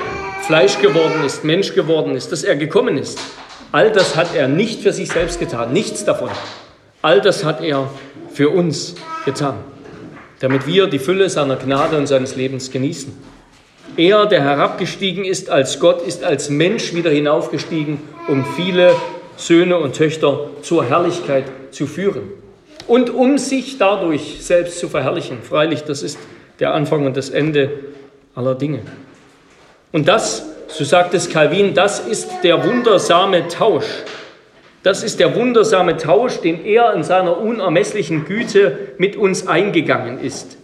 Fleisch 0.42 0.80
geworden 0.80 1.22
ist, 1.24 1.44
Mensch 1.44 1.74
geworden 1.74 2.16
ist, 2.16 2.32
dass 2.32 2.42
er 2.42 2.56
gekommen 2.56 2.98
ist. 2.98 3.20
All 3.70 3.92
das 3.92 4.16
hat 4.16 4.34
er 4.34 4.48
nicht 4.48 4.82
für 4.82 4.92
sich 4.92 5.10
selbst 5.10 5.38
getan, 5.38 5.72
nichts 5.72 6.04
davon. 6.04 6.28
All 7.00 7.20
das 7.20 7.44
hat 7.44 7.62
er 7.62 7.88
für 8.32 8.50
uns 8.50 8.96
getan, 9.24 9.58
damit 10.40 10.66
wir 10.66 10.88
die 10.88 10.98
Fülle 10.98 11.30
seiner 11.30 11.54
Gnade 11.54 11.96
und 11.98 12.08
seines 12.08 12.34
Lebens 12.34 12.72
genießen. 12.72 13.16
Er, 13.96 14.26
der 14.26 14.42
herabgestiegen 14.42 15.24
ist 15.24 15.50
als 15.50 15.78
Gott, 15.78 16.02
ist 16.04 16.24
als 16.24 16.50
Mensch 16.50 16.92
wieder 16.92 17.12
hinaufgestiegen, 17.12 18.00
um 18.26 18.44
viele 18.56 18.96
Söhne 19.36 19.78
und 19.78 19.94
Töchter 19.94 20.50
zur 20.62 20.84
Herrlichkeit 20.84 21.44
zu 21.70 21.86
führen 21.86 22.22
und 22.88 23.10
um 23.10 23.38
sich 23.38 23.78
dadurch 23.78 24.38
selbst 24.40 24.80
zu 24.80 24.88
verherrlichen. 24.88 25.38
Freilich, 25.44 25.84
das 25.84 26.02
ist 26.02 26.18
der 26.58 26.74
Anfang 26.74 27.06
und 27.06 27.16
das 27.16 27.30
Ende 27.30 27.70
aller 28.34 28.54
Dinge. 28.54 28.80
Und 29.92 30.08
das, 30.08 30.46
so 30.68 30.84
sagt 30.84 31.14
es 31.14 31.28
Calvin, 31.28 31.74
das 31.74 32.00
ist 32.00 32.28
der 32.42 32.64
wundersame 32.64 33.48
Tausch. 33.48 34.04
Das 34.82 35.02
ist 35.02 35.20
der 35.20 35.34
wundersame 35.34 35.96
Tausch, 35.96 36.40
den 36.40 36.64
er 36.64 36.94
in 36.94 37.02
seiner 37.02 37.38
unermesslichen 37.38 38.24
Güte 38.24 38.94
mit 38.98 39.16
uns 39.16 39.46
eingegangen 39.46 40.20
ist. 40.20 40.56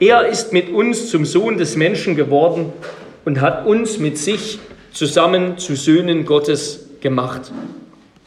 Er 0.00 0.26
ist 0.26 0.52
mit 0.52 0.70
uns 0.70 1.10
zum 1.10 1.24
Sohn 1.24 1.58
des 1.58 1.76
Menschen 1.76 2.16
geworden 2.16 2.72
und 3.24 3.40
hat 3.40 3.66
uns 3.66 3.98
mit 3.98 4.18
sich 4.18 4.58
zusammen 4.90 5.58
zu 5.58 5.76
Söhnen 5.76 6.24
Gottes 6.24 6.88
gemacht. 7.00 7.52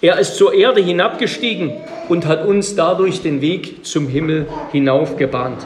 Er 0.01 0.17
ist 0.19 0.35
zur 0.35 0.53
Erde 0.53 0.81
hinabgestiegen 0.81 1.73
und 2.07 2.25
hat 2.25 2.45
uns 2.45 2.75
dadurch 2.75 3.21
den 3.21 3.41
Weg 3.41 3.85
zum 3.85 4.07
Himmel 4.07 4.45
hinauf 4.71 5.17
gebahnt. 5.17 5.65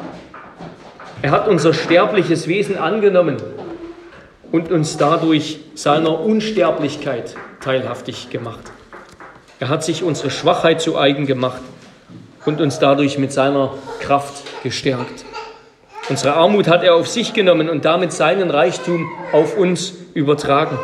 Er 1.21 1.32
hat 1.32 1.49
unser 1.49 1.73
sterbliches 1.73 2.47
Wesen 2.47 2.77
angenommen 2.77 3.38
und 4.53 4.71
uns 4.71 4.95
dadurch 4.95 5.60
seiner 5.75 6.17
Unsterblichkeit 6.17 7.36
teilhaftig 7.60 8.29
gemacht. 8.29 8.71
Er 9.60 9.67
hat 9.67 9.84
sich 9.84 10.01
unsere 10.01 10.32
Schwachheit 10.32 10.79
zu 10.79 10.97
eigen 10.97 11.25
gemacht 11.25 11.62
und 12.45 12.62
uns 12.62 12.79
dadurch 12.79 13.17
mit 13.17 13.34
seiner 13.34 13.73
Kraft 13.99 14.43
gestärkt. 14.63 15.25
Unsere 16.08 16.36
Armut 16.36 16.69
hat 16.69 16.84
er 16.84 16.95
auf 16.95 17.10
sich 17.10 17.34
genommen 17.34 17.69
und 17.69 17.84
damit 17.84 18.13
seinen 18.13 18.49
Reichtum 18.49 19.12
auf 19.34 19.58
uns 19.58 19.93
übertragen. 20.13 20.79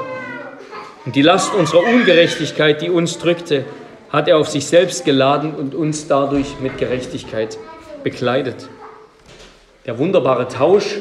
Und 1.06 1.16
die 1.16 1.22
Last 1.22 1.54
unserer 1.56 1.84
Ungerechtigkeit, 1.84 2.82
die 2.82 2.90
uns 2.90 3.20
drückte, 3.20 3.64
hat 4.10 4.28
er 4.28 4.38
auf 4.38 4.50
sich 4.50 4.68
selbst 4.68 5.06
geladen 5.06 5.56
und 5.56 5.74
uns 5.74 6.08
dadurch 6.08 6.60
mit 6.60 6.78
Gerechtigkeit 6.78 7.58
bekleidet. 8.04 8.68
Der 9.86 10.00
wunderbare 10.00 10.48
Tausch 10.48 10.98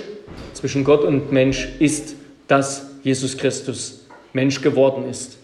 zwischen 0.53 0.85
Gott 0.85 1.05
und 1.05 1.33
Mensch 1.33 1.69
ist, 1.79 2.17
dass 2.49 2.87
Jesus 3.03 3.39
Christus 3.39 4.07
Mensch 4.35 4.61
geworden 4.61 5.09
ist 5.09 5.39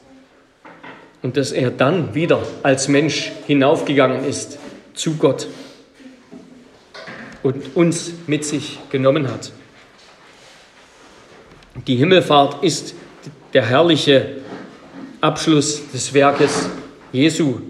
und 1.23 1.37
dass 1.37 1.53
er 1.53 1.71
dann 1.71 2.15
wieder 2.15 2.43
als 2.63 2.89
Mensch 2.89 3.33
hinaufgegangen 3.47 4.25
ist 4.25 4.59
zu 4.95 5.17
Gott 5.17 5.47
und 7.43 7.77
uns 7.77 8.13
mit 8.27 8.45
sich 8.45 8.79
genommen 8.91 9.31
hat. 9.31 9.53
Die 11.87 11.97
Himmelfahrt 11.97 12.63
ist 12.63 12.95
der 13.55 13.65
herrliche 13.65 14.37
Abschluss 15.21 15.91
des 15.93 16.13
Werkes 16.13 16.69
Jesu, 17.13 17.61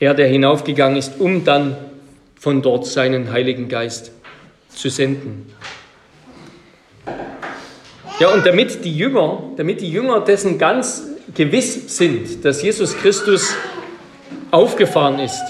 er, 0.00 0.14
der 0.14 0.28
hinaufgegangen 0.28 0.96
ist, 0.96 1.18
um 1.18 1.44
dann 1.44 1.76
von 2.38 2.62
dort 2.62 2.86
seinen 2.86 3.32
Heiligen 3.32 3.68
Geist 3.68 4.12
zu 4.78 4.90
senden. 4.90 5.52
Ja, 8.20 8.28
und 8.32 8.46
damit 8.46 8.84
die 8.84 8.96
Jünger, 8.96 9.42
damit 9.56 9.80
die 9.80 9.90
Jünger 9.90 10.20
dessen 10.20 10.58
ganz 10.58 11.04
gewiss 11.34 11.96
sind, 11.96 12.44
dass 12.44 12.62
Jesus 12.62 12.96
Christus 12.96 13.54
aufgefahren 14.50 15.18
ist, 15.18 15.42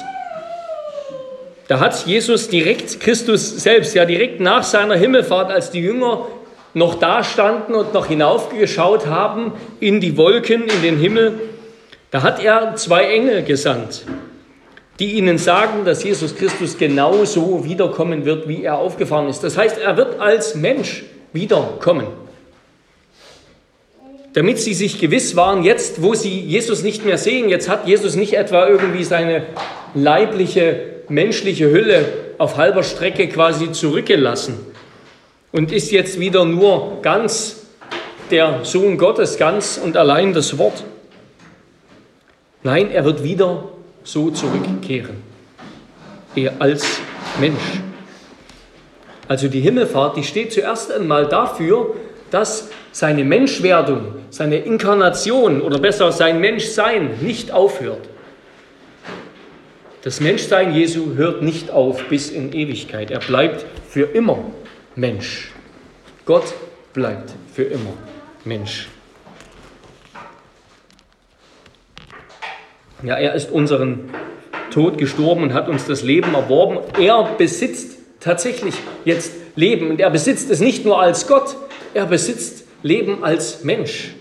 da 1.68 1.80
hat 1.80 2.06
Jesus 2.06 2.48
direkt, 2.48 3.00
Christus 3.00 3.62
selbst, 3.62 3.94
ja 3.94 4.06
direkt 4.06 4.40
nach 4.40 4.62
seiner 4.62 4.96
Himmelfahrt, 4.96 5.50
als 5.50 5.70
die 5.70 5.80
Jünger 5.80 6.26
noch 6.72 6.94
da 6.94 7.22
standen 7.22 7.74
und 7.74 7.92
noch 7.92 8.06
hinaufgeschaut 8.06 9.06
haben 9.06 9.52
in 9.78 10.00
die 10.00 10.16
Wolken, 10.16 10.62
in 10.62 10.82
den 10.82 10.96
Himmel, 10.98 11.38
da 12.10 12.22
hat 12.22 12.42
er 12.42 12.76
zwei 12.76 13.04
Engel 13.04 13.42
gesandt, 13.42 14.06
die 14.98 15.12
ihnen 15.12 15.38
sagen, 15.38 15.84
dass 15.84 16.02
Jesus 16.02 16.34
Christus 16.34 16.76
genauso 16.76 17.64
wiederkommen 17.64 18.24
wird, 18.24 18.48
wie 18.48 18.64
er 18.64 18.78
aufgefahren 18.78 19.28
ist. 19.28 19.44
Das 19.44 19.56
heißt, 19.56 19.78
er 19.78 19.96
wird 19.96 20.20
als 20.20 20.54
Mensch 20.54 21.04
wiederkommen. 21.32 22.06
Damit 24.32 24.58
sie 24.58 24.74
sich 24.74 25.00
gewiss 25.00 25.36
waren, 25.36 25.62
jetzt, 25.62 26.02
wo 26.02 26.14
sie 26.14 26.40
Jesus 26.40 26.82
nicht 26.82 27.04
mehr 27.04 27.18
sehen, 27.18 27.48
jetzt 27.48 27.68
hat 27.68 27.86
Jesus 27.86 28.14
nicht 28.14 28.34
etwa 28.34 28.68
irgendwie 28.68 29.04
seine 29.04 29.46
leibliche 29.94 30.98
menschliche 31.08 31.70
Hülle 31.70 32.04
auf 32.38 32.56
halber 32.56 32.82
Strecke 32.82 33.28
quasi 33.28 33.72
zurückgelassen 33.72 34.58
und 35.52 35.72
ist 35.72 35.90
jetzt 35.90 36.20
wieder 36.20 36.44
nur 36.44 37.00
ganz 37.02 37.66
der 38.30 38.60
Sohn 38.64 38.98
Gottes, 38.98 39.38
ganz 39.38 39.80
und 39.82 39.96
allein 39.96 40.34
das 40.34 40.58
Wort. 40.58 40.84
Nein, 42.62 42.90
er 42.90 43.04
wird 43.04 43.22
wieder 43.22 43.64
so 44.08 44.30
zurückkehren, 44.30 45.16
er 46.34 46.52
als 46.60 47.00
Mensch. 47.38 47.80
Also 49.28 49.48
die 49.48 49.60
Himmelfahrt, 49.60 50.16
die 50.16 50.24
steht 50.24 50.50
zuerst 50.50 50.90
einmal 50.90 51.26
dafür, 51.28 51.94
dass 52.30 52.70
seine 52.90 53.22
Menschwerdung, 53.22 54.14
seine 54.30 54.56
Inkarnation 54.56 55.60
oder 55.60 55.78
besser 55.78 56.10
sein 56.10 56.40
Menschsein 56.40 57.18
nicht 57.20 57.52
aufhört. 57.52 58.08
Das 60.04 60.20
Menschsein 60.20 60.74
Jesu 60.74 61.16
hört 61.16 61.42
nicht 61.42 61.70
auf 61.70 62.02
bis 62.08 62.30
in 62.30 62.54
Ewigkeit. 62.54 63.10
Er 63.10 63.18
bleibt 63.18 63.66
für 63.90 64.04
immer 64.04 64.38
Mensch. 64.94 65.50
Gott 66.24 66.54
bleibt 66.94 67.34
für 67.52 67.64
immer 67.64 67.92
Mensch. 68.46 68.88
Ja, 73.02 73.14
er 73.14 73.34
ist 73.34 73.52
unseren 73.52 74.10
Tod 74.70 74.98
gestorben 74.98 75.44
und 75.44 75.54
hat 75.54 75.68
uns 75.68 75.86
das 75.86 76.02
Leben 76.02 76.34
erworben. 76.34 76.78
Er 76.98 77.28
besitzt 77.38 77.96
tatsächlich 78.18 78.74
jetzt 79.04 79.32
Leben. 79.54 79.90
Und 79.90 80.00
er 80.00 80.10
besitzt 80.10 80.50
es 80.50 80.60
nicht 80.60 80.84
nur 80.84 81.00
als 81.00 81.28
Gott, 81.28 81.56
er 81.94 82.06
besitzt 82.06 82.64
Leben 82.82 83.22
als 83.22 83.62
Mensch. 83.62 84.14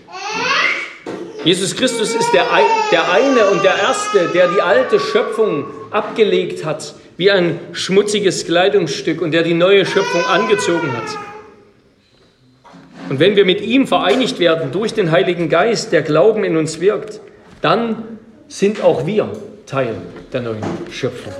Jesus 1.44 1.74
Christus 1.76 2.14
ist 2.14 2.32
der, 2.32 2.44
der 2.92 3.12
eine 3.12 3.46
und 3.50 3.64
der 3.64 3.76
Erste, 3.76 4.30
der 4.34 4.48
die 4.48 4.60
alte 4.60 5.00
Schöpfung 5.00 5.66
abgelegt 5.90 6.64
hat, 6.64 6.94
wie 7.16 7.30
ein 7.30 7.58
schmutziges 7.72 8.46
Kleidungsstück 8.46 9.22
und 9.22 9.32
der 9.32 9.42
die 9.42 9.54
neue 9.54 9.86
Schöpfung 9.86 10.24
angezogen 10.26 10.92
hat. 10.92 11.18
Und 13.08 13.20
wenn 13.20 13.36
wir 13.36 13.44
mit 13.44 13.60
ihm 13.60 13.86
vereinigt 13.86 14.38
werden 14.38 14.70
durch 14.70 14.94
den 14.94 15.10
Heiligen 15.10 15.48
Geist, 15.48 15.92
der 15.92 16.02
Glauben 16.02 16.44
in 16.44 16.56
uns 16.56 16.80
wirkt, 16.80 17.20
dann 17.62 18.17
sind 18.48 18.82
auch 18.82 19.06
wir 19.06 19.30
Teil 19.66 19.96
der 20.32 20.40
neuen 20.40 20.64
Schöpfung, 20.90 21.32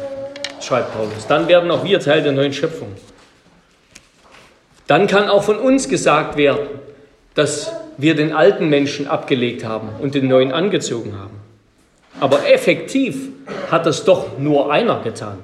schreibt 0.60 0.92
Paulus. 0.94 1.26
Dann 1.26 1.48
werden 1.48 1.70
auch 1.70 1.82
wir 1.82 1.98
Teil 1.98 2.22
der 2.22 2.32
neuen 2.32 2.52
Schöpfung. 2.52 2.92
Dann 4.86 5.06
kann 5.06 5.28
auch 5.28 5.42
von 5.42 5.58
uns 5.58 5.88
gesagt 5.88 6.36
werden, 6.36 6.68
dass 7.34 7.72
wir 7.96 8.14
den 8.14 8.32
alten 8.32 8.68
Menschen 8.68 9.06
abgelegt 9.06 9.64
haben 9.64 9.88
und 10.00 10.14
den 10.14 10.28
neuen 10.28 10.52
angezogen 10.52 11.18
haben. 11.18 11.40
Aber 12.20 12.46
effektiv 12.48 13.28
hat 13.70 13.86
das 13.86 14.04
doch 14.04 14.38
nur 14.38 14.72
einer 14.72 15.00
getan. 15.02 15.38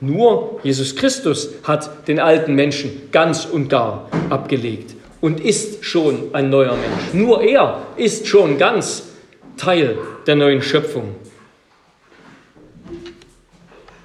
Nur 0.00 0.60
Jesus 0.62 0.96
Christus 0.96 1.50
hat 1.64 2.08
den 2.08 2.18
alten 2.18 2.54
Menschen 2.54 3.08
ganz 3.12 3.44
und 3.44 3.68
gar 3.68 4.08
abgelegt 4.30 4.96
und 5.20 5.40
ist 5.40 5.84
schon 5.84 6.34
ein 6.34 6.50
neuer 6.50 6.72
Mensch. 6.72 7.14
Nur 7.14 7.42
er 7.42 7.82
ist 7.96 8.26
schon 8.26 8.58
ganz 8.58 9.04
Teil 9.56 9.96
der 10.26 10.36
neuen 10.36 10.62
Schöpfung. 10.62 11.14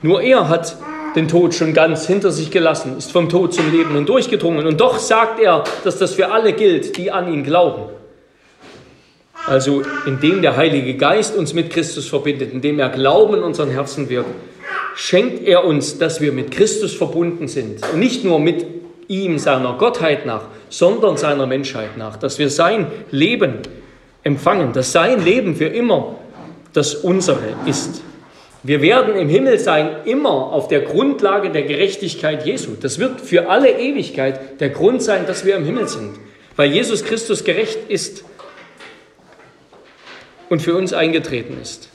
Nur 0.02 0.22
er 0.22 0.50
hat 0.50 0.78
den 1.16 1.28
Tod 1.28 1.56
schon 1.56 1.74
ganz 1.74 2.06
hinter 2.06 2.32
sich 2.32 2.52
gelassen, 2.52 2.98
ist 2.98 3.12
vom 3.12 3.30
Tod 3.30 3.54
zum 3.54 3.72
Leben 3.72 3.96
hindurchgedrungen. 3.96 4.68
Und 4.68 4.80
doch 4.80 5.00
sagt 5.00 5.40
er, 5.40 5.64
dass 5.84 5.98
das 5.98 6.14
für 6.14 6.32
alle 6.32 6.54
gilt, 6.54 6.98
die 6.98 7.12
an 7.12 7.34
ihn 7.34 7.44
glauben. 7.44 7.90
Also 9.48 9.82
indem 10.06 10.42
der 10.42 10.58
Heilige 10.58 10.96
Geist 10.96 11.36
uns 11.36 11.54
mit 11.54 11.70
Christus 11.72 12.08
verbindet, 12.08 12.52
indem 12.54 12.80
er 12.80 12.90
Glauben 12.90 13.36
in 13.36 13.44
unseren 13.44 13.70
Herzen 13.70 14.10
wirkt, 14.10 14.30
schenkt 14.96 15.48
er 15.48 15.64
uns, 15.64 15.98
dass 15.98 16.22
wir 16.22 16.32
mit 16.32 16.52
Christus 16.52 16.94
verbunden 16.94 17.48
sind. 17.48 17.82
Und 17.94 18.00
nicht 18.00 18.24
nur 18.24 18.40
mit 18.40 18.66
ihm, 19.08 19.40
seiner 19.40 19.74
Gottheit 19.78 20.26
nach, 20.26 20.44
sondern 20.70 21.18
seiner 21.18 21.48
Menschheit 21.48 21.98
nach. 21.98 22.18
Dass 22.18 22.40
wir 22.40 22.50
sein 22.50 22.88
Leben 23.10 23.60
empfangen, 24.28 24.74
dass 24.74 24.92
sein 24.92 25.24
Leben 25.24 25.56
für 25.56 25.66
immer 25.66 26.16
das 26.74 26.94
unsere 26.94 27.56
ist. 27.66 28.04
Wir 28.62 28.82
werden 28.82 29.16
im 29.16 29.30
Himmel 29.30 29.58
sein, 29.58 30.06
immer 30.06 30.52
auf 30.52 30.68
der 30.68 30.82
Grundlage 30.82 31.50
der 31.50 31.64
Gerechtigkeit 31.64 32.46
Jesu. 32.46 32.72
Das 32.80 33.00
wird 33.00 33.22
für 33.22 33.50
alle 33.50 33.72
Ewigkeit 33.72 34.60
der 34.60 34.70
Grund 34.70 35.02
sein, 35.02 35.26
dass 35.26 35.46
wir 35.46 35.56
im 35.56 35.64
Himmel 35.64 35.88
sind, 35.88 36.16
weil 36.58 36.72
Jesus 36.72 37.06
Christus 37.06 37.46
gerecht 37.46 37.80
ist 37.88 38.26
und 40.50 40.62
für 40.62 40.76
uns 40.76 40.92
eingetreten 40.92 41.58
ist. 41.62 41.90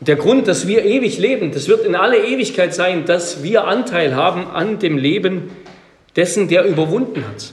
Der 0.00 0.16
Grund, 0.16 0.48
dass 0.48 0.66
wir 0.66 0.84
ewig 0.84 1.18
leben, 1.18 1.52
das 1.52 1.68
wird 1.68 1.84
in 1.84 1.94
alle 1.94 2.26
Ewigkeit 2.26 2.74
sein, 2.74 3.04
dass 3.06 3.44
wir 3.44 3.68
Anteil 3.68 4.16
haben 4.16 4.48
an 4.48 4.80
dem 4.80 4.98
Leben 4.98 5.50
dessen, 6.16 6.48
der 6.48 6.64
überwunden 6.64 7.24
hat. 7.24 7.52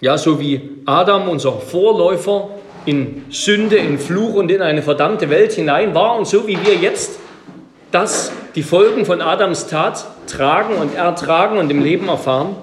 Ja, 0.00 0.16
so 0.16 0.38
wie 0.38 0.60
Adam, 0.86 1.28
unser 1.28 1.52
Vorläufer, 1.52 2.50
in 2.86 3.24
Sünde, 3.30 3.76
in 3.76 3.98
Fluch 3.98 4.34
und 4.34 4.50
in 4.50 4.62
eine 4.62 4.80
verdammte 4.80 5.28
Welt 5.28 5.52
hinein 5.52 5.94
war 5.94 6.16
und 6.16 6.26
so 6.26 6.46
wie 6.46 6.56
wir 6.64 6.74
jetzt 6.74 7.18
das, 7.90 8.32
die 8.54 8.62
Folgen 8.62 9.04
von 9.04 9.20
Adams 9.20 9.66
Tat 9.66 10.06
tragen 10.26 10.74
und 10.76 10.94
ertragen 10.94 11.58
und 11.58 11.70
im 11.70 11.82
Leben 11.82 12.08
erfahren, 12.08 12.56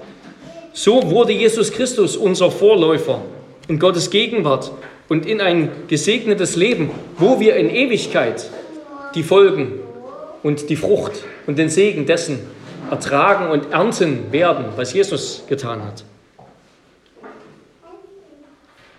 so 0.72 1.10
wurde 1.10 1.32
Jesus 1.32 1.72
Christus 1.72 2.16
unser 2.16 2.50
Vorläufer 2.50 3.20
in 3.68 3.78
Gottes 3.78 4.10
Gegenwart 4.10 4.72
und 5.08 5.26
in 5.26 5.40
ein 5.40 5.70
gesegnetes 5.88 6.56
Leben, 6.56 6.90
wo 7.18 7.38
wir 7.38 7.56
in 7.56 7.70
Ewigkeit 7.70 8.50
die 9.14 9.22
Folgen 9.22 9.74
und 10.42 10.70
die 10.70 10.76
Frucht 10.76 11.24
und 11.46 11.58
den 11.58 11.68
Segen 11.68 12.06
dessen 12.06 12.40
ertragen 12.90 13.48
und 13.50 13.72
ernten 13.72 14.32
werden, 14.32 14.66
was 14.76 14.92
Jesus 14.92 15.44
getan 15.48 15.84
hat. 15.84 16.04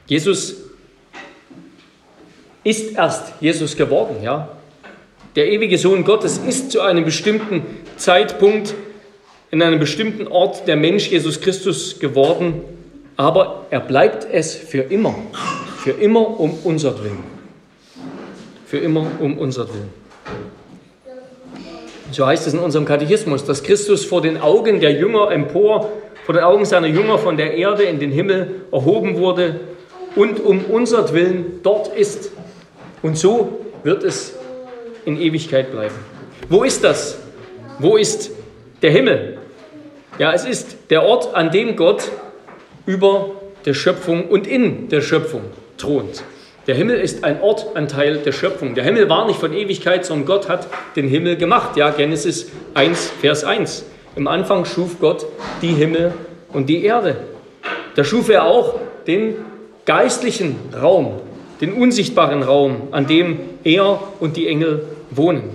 Jesus 0.08 0.56
ist 2.64 2.96
erst 2.98 3.34
Jesus 3.42 3.76
geworden, 3.76 4.18
ja. 4.24 4.50
Der 5.36 5.52
ewige 5.52 5.78
Sohn 5.78 6.04
Gottes 6.04 6.38
ist 6.38 6.72
zu 6.72 6.82
einem 6.82 7.06
bestimmten 7.06 7.62
Zeitpunkt 7.98 8.74
in 9.52 9.62
einem 9.62 9.80
bestimmten 9.80 10.28
Ort 10.28 10.68
der 10.68 10.76
Mensch 10.76 11.10
Jesus 11.10 11.40
Christus 11.40 12.00
geworden, 12.00 12.62
aber 13.16 13.66
er 13.70 13.80
bleibt 13.80 14.28
es 14.32 14.56
für 14.56 14.82
immer, 14.82 15.16
für 15.78 15.92
immer 15.92 16.40
um 16.40 16.58
unser 16.64 17.04
Willen. 17.04 17.24
Für 18.66 18.80
immer 18.80 19.06
um 19.20 19.38
unser 19.38 19.68
Willen. 19.70 19.90
So 22.12 22.26
heißt 22.26 22.48
es 22.48 22.54
in 22.54 22.60
unserem 22.60 22.86
Katechismus, 22.86 23.46
dass 23.46 23.64
Christus 23.64 24.06
vor 24.06 24.22
den 24.22 24.38
Augen 24.38 24.80
der 24.80 24.92
Jünger 24.94 25.32
empor, 25.32 25.90
vor 26.26 26.34
den 26.34 26.44
Augen 26.44 26.66
seiner 26.66 26.88
Jünger 26.88 27.18
von 27.18 27.38
der 27.38 27.54
Erde 27.54 27.84
in 27.84 28.00
den 28.00 28.12
Himmel 28.12 28.64
erhoben 28.72 29.18
wurde 29.18 29.60
und 30.16 30.40
um 30.40 30.66
unser 30.66 31.14
Willen 31.14 31.60
dort 31.64 31.96
ist. 31.96 32.32
Und 33.02 33.18
so 33.18 33.66
wird 33.84 34.04
es 34.04 34.34
in 35.06 35.20
Ewigkeit 35.20 35.72
bleiben. 35.72 35.96
Wo 36.50 36.64
ist 36.64 36.84
das? 36.84 37.18
Wo 37.80 37.98
ist 37.98 38.32
der 38.82 38.92
Himmel? 38.92 39.38
Ja, 40.18 40.34
es 40.34 40.46
ist 40.46 40.78
der 40.90 41.04
Ort, 41.04 41.36
an 41.36 41.52
dem 41.52 41.76
Gott 41.76 42.12
über 42.86 43.32
der 43.66 43.74
Schöpfung 43.74 44.28
und 44.30 44.48
in 44.48 44.90
der 44.90 45.02
Schöpfung 45.02 45.42
thront. 45.78 46.24
Der 46.68 46.76
Himmel 46.76 47.00
ist 47.00 47.24
ein 47.24 47.42
Ort, 47.42 47.76
ein 47.76 47.88
Teil 47.88 48.18
der 48.18 48.32
Schöpfung. 48.32 48.76
Der 48.76 48.84
Himmel 48.84 49.08
war 49.10 49.26
nicht 49.26 49.40
von 49.40 49.54
Ewigkeit, 49.54 50.06
sondern 50.06 50.26
Gott 50.26 50.50
hat 50.50 50.68
den 50.96 51.08
Himmel 51.08 51.38
gemacht. 51.38 51.78
Ja, 51.78 51.92
Genesis 51.92 52.52
1, 52.74 53.12
Vers 53.22 53.44
1. 53.44 53.86
Im 54.16 54.28
Anfang 54.28 54.66
schuf 54.66 55.00
Gott 55.00 55.26
die 55.62 55.74
Himmel 55.74 56.14
und 56.52 56.68
die 56.68 56.84
Erde. 56.84 57.18
Da 57.96 58.04
schuf 58.04 58.30
er 58.30 58.46
auch 58.46 58.80
den 59.06 59.36
geistlichen 59.88 60.58
Raum, 60.80 61.14
den 61.62 61.74
unsichtbaren 61.74 62.44
Raum, 62.44 62.90
an 62.92 63.08
dem 63.08 63.40
er 63.64 64.00
und 64.20 64.38
die 64.38 64.48
Engel 64.48 64.86
wohnen. 65.10 65.50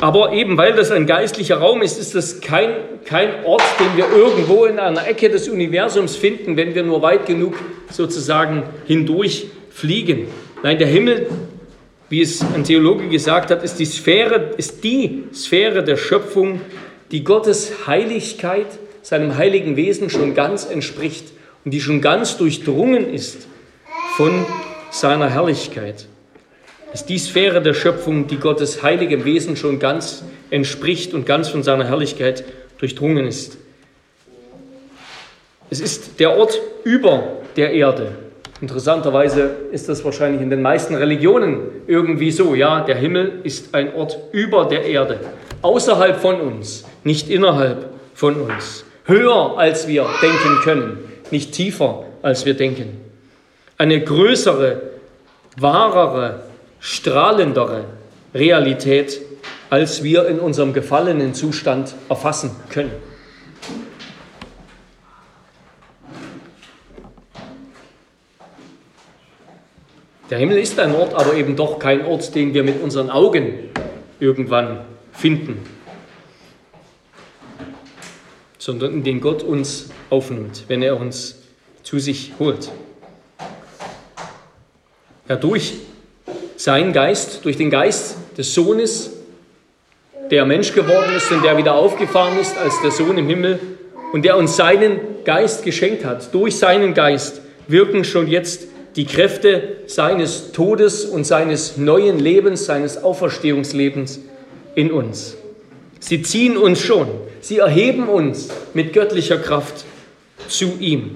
Aber 0.00 0.32
eben 0.32 0.58
weil 0.58 0.72
das 0.72 0.90
ein 0.90 1.06
geistlicher 1.06 1.58
Raum 1.58 1.80
ist, 1.80 1.96
ist 1.96 2.16
das 2.16 2.40
kein, 2.40 2.70
kein 3.04 3.44
Ort, 3.44 3.62
den 3.78 3.96
wir 3.96 4.10
irgendwo 4.10 4.64
in 4.64 4.80
einer 4.80 5.06
Ecke 5.06 5.30
des 5.30 5.48
Universums 5.48 6.16
finden, 6.16 6.56
wenn 6.56 6.74
wir 6.74 6.82
nur 6.82 7.00
weit 7.02 7.26
genug 7.26 7.54
sozusagen 7.88 8.64
hindurch 8.86 9.46
fliegen. 9.70 10.26
Nein, 10.64 10.78
der 10.78 10.88
Himmel, 10.88 11.28
wie 12.08 12.20
es 12.20 12.44
ein 12.54 12.64
Theologe 12.64 13.08
gesagt 13.08 13.52
hat, 13.52 13.62
ist 13.62 13.78
die 13.78 13.84
Sphäre, 13.84 14.50
ist 14.56 14.82
die 14.82 15.24
Sphäre 15.32 15.84
der 15.84 15.96
Schöpfung, 15.96 16.60
die 17.12 17.22
Gottes 17.22 17.86
Heiligkeit, 17.86 18.66
seinem 19.02 19.36
heiligen 19.36 19.76
Wesen 19.76 20.10
schon 20.10 20.34
ganz 20.34 20.64
entspricht 20.64 21.26
und 21.64 21.70
die 21.72 21.80
schon 21.80 22.00
ganz 22.00 22.36
durchdrungen 22.36 23.12
ist 23.12 23.46
von 24.16 24.44
seiner 24.90 25.30
Herrlichkeit 25.30 26.06
ist 26.92 27.08
die 27.08 27.18
Sphäre 27.18 27.62
der 27.62 27.74
Schöpfung, 27.74 28.26
die 28.26 28.36
Gottes 28.36 28.82
heiligem 28.82 29.24
Wesen 29.24 29.56
schon 29.56 29.78
ganz 29.78 30.22
entspricht 30.50 31.14
und 31.14 31.24
ganz 31.26 31.48
von 31.48 31.62
seiner 31.62 31.84
Herrlichkeit 31.84 32.44
durchdrungen 32.78 33.26
ist. 33.26 33.56
Es 35.70 35.80
ist 35.80 36.20
der 36.20 36.36
Ort 36.36 36.60
über 36.84 37.38
der 37.56 37.72
Erde. 37.72 38.12
Interessanterweise 38.60 39.50
ist 39.72 39.88
das 39.88 40.04
wahrscheinlich 40.04 40.42
in 40.42 40.50
den 40.50 40.62
meisten 40.62 40.94
Religionen 40.94 41.62
irgendwie 41.86 42.30
so. 42.30 42.54
Ja, 42.54 42.82
der 42.82 42.96
Himmel 42.96 43.40
ist 43.42 43.74
ein 43.74 43.94
Ort 43.94 44.18
über 44.32 44.66
der 44.66 44.84
Erde, 44.84 45.18
außerhalb 45.62 46.20
von 46.20 46.40
uns, 46.40 46.84
nicht 47.02 47.30
innerhalb 47.30 47.90
von 48.14 48.36
uns. 48.36 48.84
Höher 49.04 49.58
als 49.58 49.88
wir 49.88 50.06
denken 50.20 50.60
können, 50.62 51.11
nicht 51.32 51.52
tiefer 51.52 52.04
als 52.22 52.46
wir 52.46 52.54
denken. 52.54 53.00
Eine 53.78 54.00
größere, 54.02 54.82
wahrere, 55.56 56.44
strahlendere 56.80 57.84
Realität, 58.34 59.20
als 59.70 60.02
wir 60.02 60.26
in 60.28 60.38
unserem 60.38 60.72
gefallenen 60.72 61.34
Zustand 61.34 61.94
erfassen 62.08 62.50
können. 62.68 62.92
Der 70.30 70.38
Himmel 70.38 70.58
ist 70.58 70.78
ein 70.80 70.94
Ort, 70.94 71.12
aber 71.12 71.34
eben 71.34 71.56
doch 71.56 71.78
kein 71.78 72.06
Ort, 72.06 72.34
den 72.34 72.54
wir 72.54 72.64
mit 72.64 72.82
unseren 72.82 73.10
Augen 73.10 73.70
irgendwann 74.18 74.80
finden, 75.12 75.60
sondern 78.62 78.92
in 78.92 79.02
den 79.02 79.20
Gott 79.20 79.42
uns 79.42 79.86
aufnimmt, 80.08 80.66
wenn 80.68 80.82
er 80.82 81.00
uns 81.00 81.36
zu 81.82 81.98
sich 81.98 82.34
holt. 82.38 82.70
Ja, 85.28 85.34
durch 85.34 85.72
sein 86.54 86.92
Geist, 86.92 87.44
durch 87.44 87.56
den 87.56 87.70
Geist 87.70 88.14
des 88.38 88.54
Sohnes, 88.54 89.14
der 90.30 90.46
Mensch 90.46 90.74
geworden 90.74 91.12
ist 91.16 91.32
und 91.32 91.42
der 91.42 91.56
wieder 91.56 91.74
aufgefahren 91.74 92.38
ist 92.38 92.56
als 92.56 92.80
der 92.82 92.92
Sohn 92.92 93.18
im 93.18 93.26
Himmel 93.26 93.58
und 94.12 94.24
der 94.24 94.36
uns 94.36 94.54
seinen 94.54 95.00
Geist 95.24 95.64
geschenkt 95.64 96.04
hat. 96.04 96.32
Durch 96.32 96.56
seinen 96.56 96.94
Geist 96.94 97.40
wirken 97.66 98.04
schon 98.04 98.28
jetzt 98.28 98.68
die 98.94 99.06
Kräfte 99.06 99.78
seines 99.88 100.52
Todes 100.52 101.04
und 101.04 101.24
seines 101.24 101.78
neuen 101.78 102.20
Lebens, 102.20 102.66
seines 102.66 103.02
Auferstehungslebens 103.02 104.20
in 104.76 104.92
uns. 104.92 105.36
Sie 106.02 106.20
ziehen 106.20 106.56
uns 106.56 106.80
schon, 106.80 107.06
sie 107.40 107.58
erheben 107.58 108.08
uns 108.08 108.48
mit 108.74 108.92
göttlicher 108.92 109.38
Kraft 109.38 109.84
zu 110.48 110.72
ihm. 110.80 111.14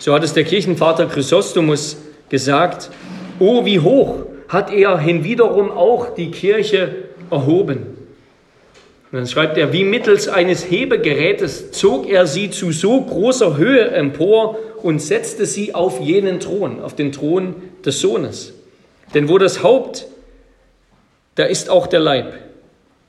So 0.00 0.12
hat 0.12 0.24
es 0.24 0.34
der 0.34 0.42
Kirchenvater 0.42 1.06
Chrysostomus 1.06 1.96
gesagt, 2.30 2.90
Oh, 3.38 3.64
wie 3.64 3.78
hoch 3.78 4.26
hat 4.48 4.72
er 4.72 4.98
hinwiederum 4.98 5.70
auch 5.70 6.16
die 6.16 6.32
Kirche 6.32 6.96
erhoben. 7.30 7.96
Und 9.12 9.18
dann 9.18 9.28
schreibt 9.28 9.56
er, 9.56 9.72
wie 9.72 9.84
mittels 9.84 10.26
eines 10.26 10.68
Hebegerätes 10.68 11.70
zog 11.70 12.08
er 12.08 12.26
sie 12.26 12.50
zu 12.50 12.72
so 12.72 13.00
großer 13.00 13.56
Höhe 13.56 13.88
empor 13.92 14.58
und 14.82 15.00
setzte 15.00 15.46
sie 15.46 15.76
auf 15.76 16.00
jenen 16.00 16.40
Thron, 16.40 16.82
auf 16.82 16.96
den 16.96 17.12
Thron 17.12 17.54
des 17.84 18.00
Sohnes. 18.00 18.52
Denn 19.14 19.28
wo 19.28 19.38
das 19.38 19.62
Haupt, 19.62 20.08
da 21.36 21.44
ist 21.44 21.70
auch 21.70 21.86
der 21.86 22.00
Leib. 22.00 22.49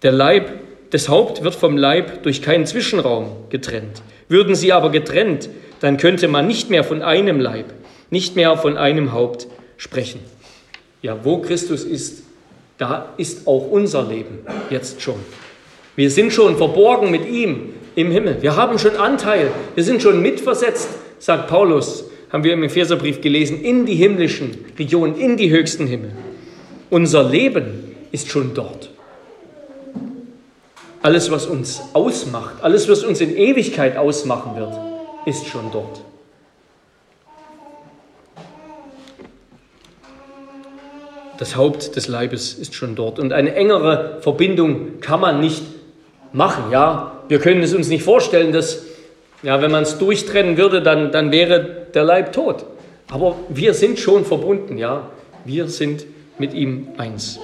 Der 0.04 0.12
Leib, 0.12 0.52
das 0.90 1.10
Haupt 1.10 1.44
wird 1.44 1.56
vom 1.56 1.78
Leib 1.78 2.24
durch 2.24 2.42
keinen 2.42 2.66
Zwischenraum 2.66 3.28
getrennt. 3.50 4.02
Würden 4.30 4.56
sie 4.56 4.74
aber 4.74 4.90
getrennt, 4.90 5.50
dann 5.80 5.98
könnte 5.98 6.28
man 6.28 6.48
nicht 6.48 6.70
mehr 6.70 6.84
von 6.84 7.02
einem 7.02 7.40
Leib, 7.40 7.66
nicht 8.10 8.36
mehr 8.36 8.58
von 8.58 8.78
einem 8.78 9.14
Haupt 9.14 9.48
sprechen. 9.78 10.20
Ja, 11.02 11.18
wo 11.24 11.40
Christus 11.40 11.84
ist, 11.84 12.24
da 12.78 13.14
ist 13.18 13.48
auch 13.48 13.70
unser 13.70 14.04
Leben 14.04 14.40
jetzt 14.70 15.02
schon. 15.02 15.16
Wir 15.96 16.10
sind 16.10 16.32
schon 16.32 16.58
verborgen 16.58 17.12
mit 17.12 17.28
ihm 17.28 17.74
im 17.96 18.12
Himmel. 18.12 18.38
Wir 18.42 18.56
haben 18.56 18.80
schon 18.80 18.96
Anteil. 18.96 19.52
Wir 19.76 19.84
sind 19.84 20.02
schon 20.02 20.22
mitversetzt, 20.22 20.90
sagt 21.20 21.48
Paulus, 21.48 22.06
haben 22.32 22.44
wir 22.44 22.54
im 22.54 22.64
Epheserbrief 22.64 23.22
gelesen, 23.22 23.62
in 23.62 23.86
die 23.86 23.96
himmlischen 23.96 24.66
Regionen, 24.80 25.16
in 25.18 25.36
die 25.36 25.50
höchsten 25.50 25.88
Himmel. 25.88 26.12
Unser 26.90 27.24
Leben 27.24 27.96
ist 28.12 28.30
schon 28.30 28.54
dort. 28.54 28.91
Alles, 31.04 31.32
was 31.32 31.48
uns 31.48 31.82
ausmacht, 31.94 32.56
alles, 32.62 32.88
was 32.88 33.04
uns 33.04 33.22
in 33.22 33.36
Ewigkeit 33.36 33.98
ausmachen 33.98 34.56
wird, 34.56 34.74
ist 35.26 35.48
schon 35.48 35.72
dort. 35.72 36.02
Das 41.40 41.56
Haupt 41.56 41.96
des 41.96 42.08
Leibes 42.08 42.54
ist 42.54 42.76
schon 42.76 42.94
dort. 42.96 43.18
Und 43.18 43.34
eine 43.34 43.56
engere 43.56 44.20
Verbindung 44.22 45.00
kann 45.00 45.20
man 45.20 45.40
nicht 45.40 45.64
machen. 46.34 46.66
Ja, 46.72 47.14
wir 47.30 47.40
können 47.40 47.64
es 47.64 47.74
uns 47.74 47.88
nicht 47.88 48.04
vorstellen, 48.04 48.52
dass, 48.52 48.84
ja, 49.42 49.60
wenn 49.60 49.72
man 49.72 49.82
es 49.82 49.98
durchtrennen 49.98 50.56
würde, 50.56 50.84
dann, 50.84 51.12
dann 51.12 51.32
wäre 51.32 51.88
der 51.96 52.04
Leib 52.04 52.32
tot. 52.32 52.66
Aber 53.10 53.38
wir 53.50 53.74
sind 53.74 53.98
schon 53.98 54.24
verbunden. 54.24 54.78
Ja, 54.78 55.10
wir 55.44 55.68
sind 55.68 56.06
mit 56.38 56.54
ihm 56.54 56.90
eins. 56.98 57.40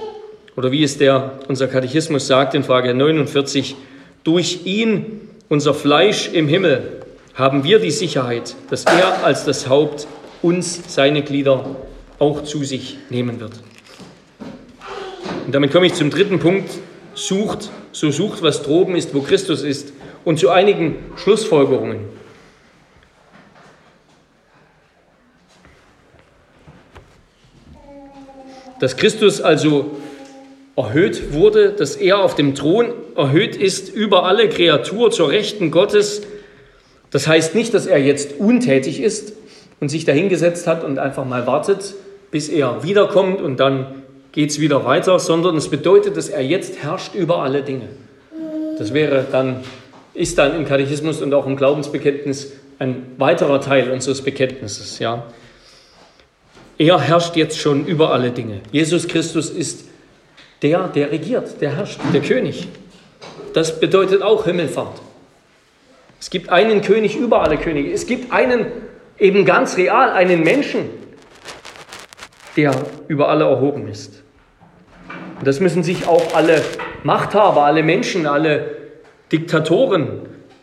Oder 0.58 0.72
wie 0.72 0.82
es 0.82 0.98
der, 0.98 1.38
unser 1.46 1.68
Katechismus 1.68 2.26
sagt 2.26 2.52
in 2.52 2.64
Frage 2.64 2.92
49, 2.92 3.76
durch 4.24 4.66
ihn, 4.66 5.20
unser 5.48 5.72
Fleisch 5.72 6.30
im 6.32 6.48
Himmel, 6.48 7.04
haben 7.34 7.62
wir 7.62 7.78
die 7.78 7.92
Sicherheit, 7.92 8.56
dass 8.68 8.84
er 8.84 9.24
als 9.24 9.44
das 9.44 9.68
Haupt 9.68 10.08
uns, 10.42 10.92
seine 10.92 11.22
Glieder, 11.22 11.76
auch 12.18 12.42
zu 12.42 12.64
sich 12.64 12.98
nehmen 13.08 13.38
wird. 13.38 13.52
Und 15.46 15.54
damit 15.54 15.70
komme 15.70 15.86
ich 15.86 15.94
zum 15.94 16.10
dritten 16.10 16.40
Punkt. 16.40 16.68
Sucht, 17.14 17.70
so 17.92 18.10
sucht, 18.10 18.42
was 18.42 18.64
droben 18.64 18.96
ist, 18.96 19.14
wo 19.14 19.20
Christus 19.20 19.62
ist. 19.62 19.92
Und 20.24 20.40
zu 20.40 20.50
einigen 20.50 20.96
Schlussfolgerungen. 21.14 22.00
Dass 28.80 28.96
Christus 28.96 29.40
also 29.40 29.97
erhöht 30.78 31.32
wurde, 31.32 31.70
dass 31.72 31.96
er 31.96 32.20
auf 32.20 32.36
dem 32.36 32.54
Thron 32.54 32.92
erhöht 33.16 33.56
ist 33.56 33.92
über 33.92 34.24
alle 34.24 34.48
Kreatur 34.48 35.10
zur 35.10 35.28
Rechten 35.30 35.72
Gottes. 35.72 36.22
Das 37.10 37.26
heißt 37.26 37.56
nicht, 37.56 37.74
dass 37.74 37.86
er 37.86 37.98
jetzt 37.98 38.38
untätig 38.38 39.02
ist 39.02 39.32
und 39.80 39.88
sich 39.88 40.04
dahingesetzt 40.04 40.68
hat 40.68 40.84
und 40.84 41.00
einfach 41.00 41.24
mal 41.24 41.48
wartet, 41.48 41.94
bis 42.30 42.48
er 42.48 42.84
wiederkommt 42.84 43.40
und 43.40 43.58
dann 43.58 44.02
geht 44.30 44.50
es 44.50 44.60
wieder 44.60 44.84
weiter, 44.84 45.18
sondern 45.18 45.56
es 45.56 45.68
bedeutet, 45.68 46.16
dass 46.16 46.28
er 46.28 46.42
jetzt 46.42 46.80
herrscht 46.80 47.16
über 47.16 47.42
alle 47.42 47.62
Dinge. 47.62 47.88
Das 48.78 48.94
wäre 48.94 49.26
dann, 49.32 49.64
ist 50.14 50.38
dann 50.38 50.54
im 50.54 50.64
Katechismus 50.64 51.20
und 51.22 51.34
auch 51.34 51.46
im 51.46 51.56
Glaubensbekenntnis 51.56 52.52
ein 52.78 53.14
weiterer 53.16 53.60
Teil 53.60 53.90
unseres 53.90 54.22
Bekenntnisses. 54.22 55.00
Ja. 55.00 55.24
Er 56.76 57.00
herrscht 57.00 57.34
jetzt 57.34 57.58
schon 57.58 57.84
über 57.86 58.12
alle 58.12 58.30
Dinge. 58.30 58.60
Jesus 58.70 59.08
Christus 59.08 59.50
ist 59.50 59.88
der, 60.62 60.88
der 60.88 61.10
regiert, 61.10 61.60
der 61.60 61.76
herrscht, 61.76 62.00
der 62.12 62.20
König. 62.20 62.68
Das 63.54 63.80
bedeutet 63.80 64.22
auch 64.22 64.44
Himmelfahrt. 64.44 65.00
Es 66.20 66.30
gibt 66.30 66.50
einen 66.50 66.82
König 66.82 67.16
über 67.16 67.42
alle 67.42 67.56
Könige. 67.56 67.92
Es 67.92 68.06
gibt 68.06 68.32
einen, 68.32 68.66
eben 69.18 69.44
ganz 69.44 69.76
real, 69.76 70.10
einen 70.10 70.42
Menschen, 70.42 70.90
der 72.56 72.74
über 73.06 73.28
alle 73.28 73.44
erhoben 73.44 73.88
ist. 73.88 74.22
Und 75.38 75.46
das 75.46 75.60
müssen 75.60 75.84
sich 75.84 76.08
auch 76.08 76.34
alle 76.34 76.62
Machthaber, 77.04 77.64
alle 77.64 77.84
Menschen, 77.84 78.26
alle 78.26 78.76
Diktatoren 79.30 80.22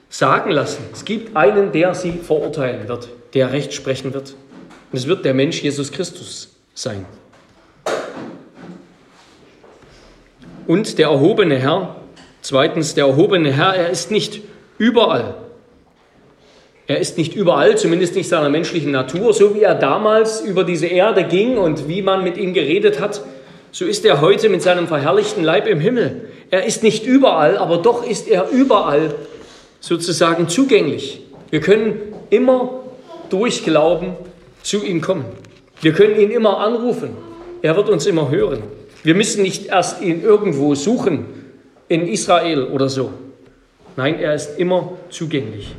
sagen 0.10 0.52
lassen. 0.52 0.84
Es 0.92 1.06
gibt 1.06 1.36
einen, 1.38 1.72
der 1.72 1.96
sie 1.96 2.12
verurteilen 2.12 2.88
wird, 2.88 3.10
der 3.34 3.54
Recht 3.54 3.74
sprechen 3.74 4.14
wird. 4.14 4.36
Und 4.92 4.98
es 4.98 5.08
wird 5.08 5.24
der 5.24 5.34
Mensch 5.34 5.62
Jesus 5.62 5.92
Christus 5.92 6.56
sein. 6.74 7.06
Und 10.68 10.98
der 10.98 11.08
erhobene 11.10 11.58
Herr, 11.58 11.96
zweitens, 12.42 12.96
der 12.96 13.06
erhobene 13.06 13.52
Herr, 13.52 13.76
er 13.76 13.90
ist 13.90 14.12
nicht 14.12 14.42
überall. 14.78 15.36
Er 16.88 17.00
ist 17.00 17.18
nicht 17.18 17.36
überall, 17.36 17.78
zumindest 17.78 18.16
nicht 18.16 18.30
seiner 18.30 18.50
menschlichen 18.50 18.92
Natur, 18.92 19.34
so 19.34 19.56
wie 19.56 19.62
er 19.62 19.76
damals 19.76 20.42
über 20.42 20.64
diese 20.64 20.86
Erde 20.86 21.24
ging 21.24 21.58
und 21.58 21.88
wie 21.88 22.02
man 22.02 22.24
mit 22.24 22.38
ihm 22.38 22.54
geredet 22.54 23.00
hat, 23.00 23.22
so 23.72 23.86
ist 23.86 24.06
er 24.06 24.22
heute 24.22 24.50
mit 24.50 24.62
seinem 24.62 24.88
verherrlichten 24.88 25.44
Leib 25.44 25.68
im 25.68 25.80
Himmel. 25.80 26.30
Er 26.50 26.66
ist 26.66 26.84
nicht 26.84 27.06
überall, 27.06 27.58
aber 27.58 27.78
doch 27.80 28.08
ist 28.08 28.28
er 28.28 28.50
überall 28.50 29.16
sozusagen 29.80 30.48
zugänglich. 30.48 31.22
Wir 31.50 31.60
können 31.60 32.00
immer 32.30 32.84
durch 33.30 33.66
Glauben 33.66 34.16
zu 34.64 34.84
ihm 34.84 35.02
kommen. 35.02 35.26
Wir 35.82 35.92
können 35.92 36.20
ihn 36.20 36.32
immer 36.32 36.60
anrufen. 36.60 37.18
Er 37.62 37.76
wird 37.76 37.90
uns 37.90 38.06
immer 38.06 38.30
hören. 38.30 38.64
Wir 39.06 39.14
müssen 39.14 39.44
nicht 39.44 39.68
erst 39.68 40.02
ihn 40.02 40.24
irgendwo 40.24 40.74
suchen, 40.74 41.26
in 41.88 42.08
Israel 42.08 42.64
oder 42.64 42.90
so. 42.90 43.14
Nein, 43.96 44.20
er 44.20 44.34
ist 44.34 44.58
immer 44.58 44.94
zugänglich. 45.12 45.76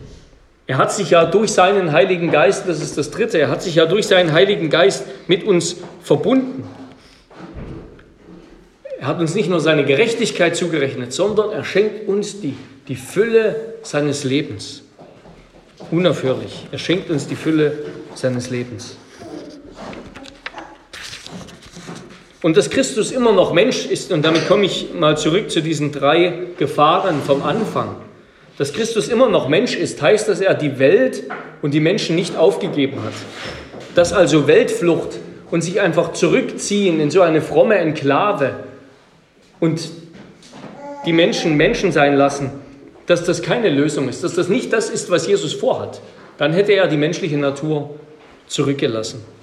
Er 0.68 0.78
hat 0.78 0.92
sich 0.92 1.10
ja 1.10 1.24
durch 1.24 1.50
seinen 1.50 1.90
Heiligen 1.90 2.30
Geist, 2.30 2.68
das 2.68 2.80
ist 2.80 2.96
das 2.96 3.10
Dritte, 3.10 3.38
er 3.38 3.50
hat 3.50 3.64
sich 3.64 3.74
ja 3.74 3.86
durch 3.86 4.06
seinen 4.06 4.32
Heiligen 4.32 4.70
Geist 4.70 5.06
mit 5.26 5.42
uns 5.42 5.78
verbunden. 6.04 6.62
Er 9.00 9.08
hat 9.08 9.18
uns 9.18 9.34
nicht 9.34 9.50
nur 9.50 9.58
seine 9.58 9.84
Gerechtigkeit 9.84 10.54
zugerechnet, 10.54 11.12
sondern 11.12 11.50
er 11.50 11.64
schenkt 11.64 12.08
uns 12.08 12.40
die, 12.40 12.54
die 12.86 12.94
Fülle 12.94 13.74
seines 13.82 14.22
Lebens. 14.22 14.84
Unaufhörlich. 15.90 16.68
Er 16.70 16.78
schenkt 16.78 17.10
uns 17.10 17.26
die 17.26 17.34
Fülle 17.34 17.72
seines 18.14 18.50
Lebens. 18.50 18.96
Und 22.46 22.56
dass 22.56 22.70
Christus 22.70 23.10
immer 23.10 23.32
noch 23.32 23.52
Mensch 23.52 23.86
ist, 23.86 24.12
und 24.12 24.24
damit 24.24 24.46
komme 24.46 24.66
ich 24.66 24.94
mal 24.94 25.18
zurück 25.18 25.50
zu 25.50 25.60
diesen 25.60 25.90
drei 25.90 26.32
Gefahren 26.56 27.20
vom 27.26 27.42
Anfang. 27.42 27.96
Dass 28.56 28.72
Christus 28.72 29.08
immer 29.08 29.28
noch 29.28 29.48
Mensch 29.48 29.74
ist, 29.74 30.00
heißt, 30.00 30.28
dass 30.28 30.40
er 30.40 30.54
die 30.54 30.78
Welt 30.78 31.24
und 31.60 31.74
die 31.74 31.80
Menschen 31.80 32.14
nicht 32.14 32.36
aufgegeben 32.36 33.02
hat. 33.02 33.14
Dass 33.96 34.12
also 34.12 34.46
Weltflucht 34.46 35.18
und 35.50 35.62
sich 35.62 35.80
einfach 35.80 36.12
zurückziehen 36.12 37.00
in 37.00 37.10
so 37.10 37.20
eine 37.22 37.42
fromme 37.42 37.78
Enklave 37.78 38.60
und 39.58 39.90
die 41.04 41.12
Menschen 41.12 41.56
Menschen 41.56 41.90
sein 41.90 42.14
lassen, 42.14 42.52
dass 43.06 43.24
das 43.24 43.42
keine 43.42 43.70
Lösung 43.70 44.08
ist, 44.08 44.22
dass 44.22 44.36
das 44.36 44.48
nicht 44.48 44.72
das 44.72 44.88
ist, 44.88 45.10
was 45.10 45.26
Jesus 45.26 45.52
vorhat. 45.52 46.00
Dann 46.38 46.52
hätte 46.52 46.74
er 46.74 46.86
die 46.86 46.96
menschliche 46.96 47.38
Natur 47.38 47.96
zurückgelassen. 48.46 49.35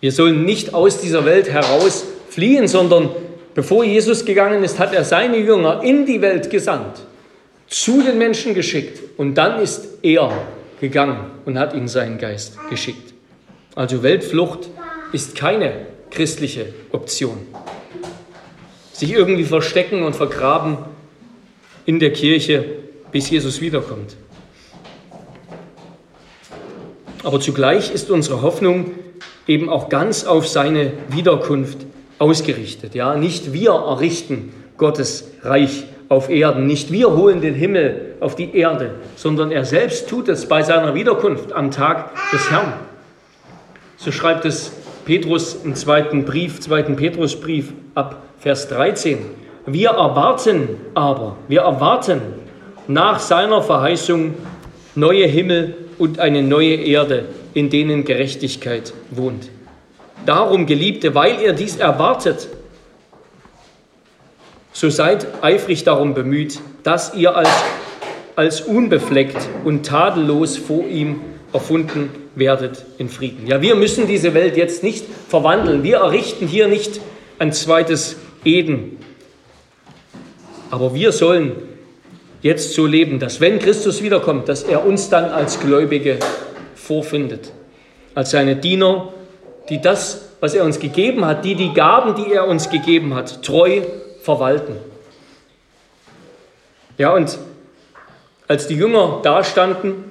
Wir 0.00 0.12
sollen 0.12 0.44
nicht 0.44 0.72
aus 0.72 1.00
dieser 1.00 1.24
Welt 1.26 1.50
heraus 1.50 2.04
fliehen, 2.30 2.66
sondern 2.66 3.10
bevor 3.54 3.84
Jesus 3.84 4.24
gegangen 4.24 4.64
ist, 4.64 4.78
hat 4.78 4.94
er 4.94 5.04
seine 5.04 5.36
Jünger 5.36 5.82
in 5.82 6.06
die 6.06 6.22
Welt 6.22 6.48
gesandt, 6.48 7.02
zu 7.68 8.02
den 8.02 8.16
Menschen 8.16 8.54
geschickt 8.54 9.00
und 9.18 9.34
dann 9.34 9.60
ist 9.60 9.98
er 10.02 10.32
gegangen 10.80 11.18
und 11.44 11.58
hat 11.58 11.74
ihnen 11.74 11.88
seinen 11.88 12.18
Geist 12.18 12.56
geschickt. 12.70 13.12
Also 13.74 14.02
Weltflucht 14.02 14.70
ist 15.12 15.36
keine 15.36 15.86
christliche 16.10 16.72
Option. 16.92 17.38
Sich 18.92 19.12
irgendwie 19.12 19.44
verstecken 19.44 20.02
und 20.02 20.16
vergraben 20.16 20.78
in 21.84 22.00
der 22.00 22.12
Kirche, 22.12 22.64
bis 23.12 23.30
Jesus 23.30 23.60
wiederkommt. 23.60 24.16
Aber 27.22 27.40
zugleich 27.40 27.92
ist 27.92 28.10
unsere 28.10 28.42
Hoffnung 28.42 28.92
eben 29.46 29.68
auch 29.68 29.88
ganz 29.88 30.24
auf 30.24 30.46
seine 30.46 30.92
Wiederkunft 31.08 31.78
ausgerichtet. 32.18 32.94
Ja, 32.94 33.16
nicht 33.16 33.52
wir 33.52 33.70
errichten 33.70 34.52
Gottes 34.76 35.32
Reich 35.42 35.84
auf 36.08 36.28
Erden, 36.28 36.66
nicht 36.66 36.90
wir 36.90 37.12
holen 37.12 37.40
den 37.40 37.54
Himmel 37.54 38.16
auf 38.20 38.34
die 38.34 38.54
Erde, 38.54 38.96
sondern 39.16 39.52
er 39.52 39.64
selbst 39.64 40.08
tut 40.08 40.28
es 40.28 40.46
bei 40.46 40.62
seiner 40.62 40.94
Wiederkunft 40.94 41.52
am 41.52 41.70
Tag 41.70 42.10
des 42.32 42.50
Herrn. 42.50 42.72
So 43.96 44.10
schreibt 44.10 44.44
es 44.44 44.72
Petrus 45.04 45.58
im 45.64 45.74
zweiten 45.74 46.24
Brief, 46.24 46.60
zweiten 46.60 46.96
Petrusbrief 46.96 47.72
ab 47.94 48.22
Vers 48.38 48.68
13. 48.68 49.18
Wir 49.66 49.90
erwarten 49.90 50.68
aber, 50.94 51.36
wir 51.48 51.60
erwarten 51.60 52.20
nach 52.88 53.18
seiner 53.18 53.62
Verheißung 53.62 54.34
neue 54.94 55.26
Himmel 55.26 55.74
und 55.98 56.18
eine 56.18 56.42
neue 56.42 56.74
Erde, 56.74 57.26
in 57.54 57.70
denen 57.70 58.04
Gerechtigkeit 58.04 58.92
wohnt. 59.10 59.50
Darum, 60.26 60.66
Geliebte, 60.66 61.14
weil 61.14 61.40
ihr 61.40 61.52
dies 61.52 61.76
erwartet, 61.76 62.48
so 64.72 64.88
seid 64.88 65.26
eifrig 65.42 65.84
darum 65.84 66.14
bemüht, 66.14 66.60
dass 66.82 67.14
ihr 67.14 67.34
als, 67.36 67.48
als 68.36 68.60
unbefleckt 68.60 69.48
und 69.64 69.84
tadellos 69.84 70.56
vor 70.56 70.86
ihm 70.86 71.20
erfunden 71.52 72.10
werdet 72.34 72.84
in 72.98 73.08
Frieden. 73.08 73.46
Ja, 73.46 73.60
wir 73.60 73.74
müssen 73.74 74.06
diese 74.06 74.34
Welt 74.34 74.56
jetzt 74.56 74.82
nicht 74.82 75.04
verwandeln. 75.28 75.82
Wir 75.82 75.98
errichten 75.98 76.46
hier 76.46 76.68
nicht 76.68 77.00
ein 77.38 77.52
zweites 77.52 78.16
Eden. 78.44 78.98
Aber 80.70 80.94
wir 80.94 81.10
sollen 81.10 81.52
jetzt 82.42 82.74
so 82.74 82.86
leben, 82.86 83.18
dass 83.18 83.40
wenn 83.40 83.58
Christus 83.58 84.02
wiederkommt, 84.02 84.48
dass 84.48 84.62
er 84.62 84.86
uns 84.86 85.08
dann 85.10 85.24
als 85.24 85.58
Gläubige 85.60 86.18
vorfindet, 86.90 87.52
als 88.16 88.32
seine 88.32 88.56
Diener, 88.56 89.12
die 89.68 89.80
das, 89.80 90.30
was 90.40 90.54
er 90.54 90.64
uns 90.64 90.80
gegeben 90.80 91.24
hat, 91.24 91.44
die 91.44 91.54
die 91.54 91.72
Gaben, 91.72 92.16
die 92.16 92.32
er 92.32 92.48
uns 92.48 92.68
gegeben 92.68 93.14
hat, 93.14 93.44
treu 93.44 93.82
verwalten. 94.22 94.74
Ja, 96.98 97.14
und 97.14 97.38
als 98.48 98.66
die 98.66 98.74
Jünger 98.74 99.20
dastanden 99.22 100.10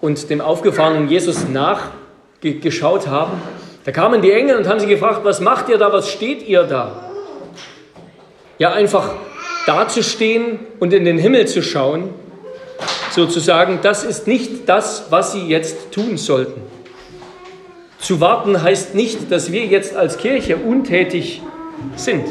und 0.00 0.30
dem 0.30 0.40
aufgefahrenen 0.40 1.08
Jesus 1.08 1.48
nachgeschaut 1.48 3.08
haben, 3.08 3.42
da 3.82 3.90
kamen 3.90 4.22
die 4.22 4.30
Engel 4.30 4.56
und 4.56 4.68
haben 4.68 4.78
sie 4.78 4.86
gefragt, 4.86 5.24
was 5.24 5.40
macht 5.40 5.68
ihr 5.68 5.78
da, 5.78 5.92
was 5.92 6.08
steht 6.08 6.46
ihr 6.46 6.62
da? 6.62 7.10
Ja, 8.58 8.72
einfach 8.72 9.16
dazustehen 9.66 10.60
und 10.78 10.92
in 10.92 11.04
den 11.04 11.18
Himmel 11.18 11.48
zu 11.48 11.60
schauen, 11.60 12.10
sozusagen, 13.14 13.78
das 13.82 14.04
ist 14.04 14.26
nicht 14.26 14.68
das, 14.68 15.06
was 15.10 15.32
sie 15.32 15.46
jetzt 15.46 15.92
tun 15.92 16.16
sollten. 16.16 16.60
Zu 17.98 18.20
warten 18.20 18.60
heißt 18.60 18.94
nicht, 18.94 19.30
dass 19.30 19.50
wir 19.50 19.64
jetzt 19.64 19.96
als 19.96 20.18
Kirche 20.18 20.56
untätig 20.56 21.40
sind, 21.96 22.26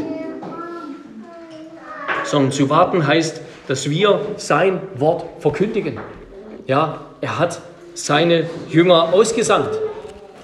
sondern 2.25 2.51
zu 2.51 2.69
warten 2.69 3.07
heißt, 3.07 3.41
dass 3.67 3.89
wir 3.89 4.19
sein 4.37 4.81
Wort 4.95 5.25
verkündigen. 5.39 5.99
Ja, 6.67 7.01
er 7.21 7.39
hat 7.39 7.61
seine 7.93 8.49
Jünger 8.69 9.13
ausgesandt 9.13 9.69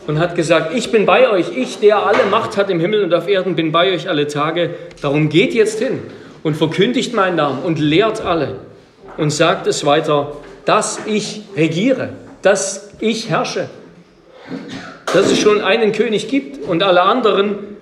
und 0.07 0.19
hat 0.19 0.35
gesagt, 0.35 0.73
ich 0.73 0.91
bin 0.91 1.05
bei 1.05 1.29
euch, 1.29 1.55
ich, 1.55 1.79
der 1.79 2.05
alle 2.05 2.25
Macht 2.31 2.57
hat 2.57 2.69
im 2.69 2.79
Himmel 2.79 3.03
und 3.03 3.13
auf 3.13 3.27
Erden, 3.27 3.55
bin 3.55 3.71
bei 3.71 3.93
euch 3.93 4.09
alle 4.09 4.27
Tage. 4.27 4.71
Darum 5.01 5.29
geht 5.29 5.53
jetzt 5.53 5.79
hin 5.79 5.99
und 6.43 6.55
verkündigt 6.55 7.13
meinen 7.13 7.35
Namen 7.35 7.63
und 7.63 7.77
lehrt 7.77 8.21
alle 8.21 8.55
und 9.19 9.31
sagt 9.31 9.67
es 9.67 9.85
weiter, 9.85 10.31
dass 10.63 11.01
ich 11.05 11.41
regiere, 11.55 12.13
dass 12.41 12.91
ich 12.99 13.29
herrsche, 13.29 13.69
dass 15.13 15.29
es 15.29 15.37
schon 15.39 15.61
einen 15.61 15.91
König 15.91 16.29
gibt 16.29 16.65
und 16.65 16.83
alle 16.83 17.01
anderen, 17.01 17.75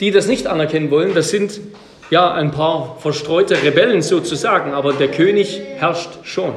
die 0.00 0.10
das 0.10 0.26
nicht 0.26 0.46
anerkennen 0.46 0.90
wollen, 0.90 1.14
das 1.14 1.28
sind 1.28 1.60
ja 2.08 2.32
ein 2.32 2.50
paar 2.50 2.96
verstreute 2.98 3.62
Rebellen 3.62 4.00
sozusagen, 4.00 4.72
aber 4.72 4.94
der 4.94 5.08
König 5.08 5.60
herrscht 5.76 6.08
schon 6.22 6.54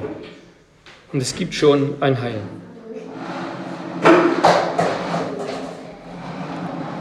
und 1.12 1.22
es 1.22 1.36
gibt 1.36 1.54
schon 1.54 1.96
ein 2.00 2.22
Heil. 2.22 2.40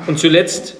Und 0.08 0.18
zuletzt 0.18 0.77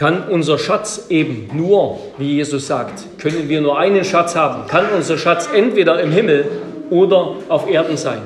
kann 0.00 0.28
unser 0.30 0.58
Schatz 0.58 1.08
eben 1.10 1.50
nur, 1.52 1.98
wie 2.16 2.36
Jesus 2.36 2.66
sagt, 2.66 3.20
können 3.20 3.50
wir 3.50 3.60
nur 3.60 3.78
einen 3.78 4.02
Schatz 4.02 4.34
haben, 4.34 4.66
kann 4.66 4.86
unser 4.96 5.18
Schatz 5.18 5.50
entweder 5.54 6.00
im 6.00 6.10
Himmel 6.10 6.46
oder 6.88 7.34
auf 7.50 7.68
Erden 7.68 7.98
sein. 7.98 8.22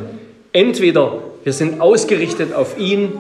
Entweder 0.53 1.19
wir 1.43 1.53
sind 1.53 1.81
ausgerichtet 1.81 2.55
auf 2.55 2.79
ihn 2.79 3.11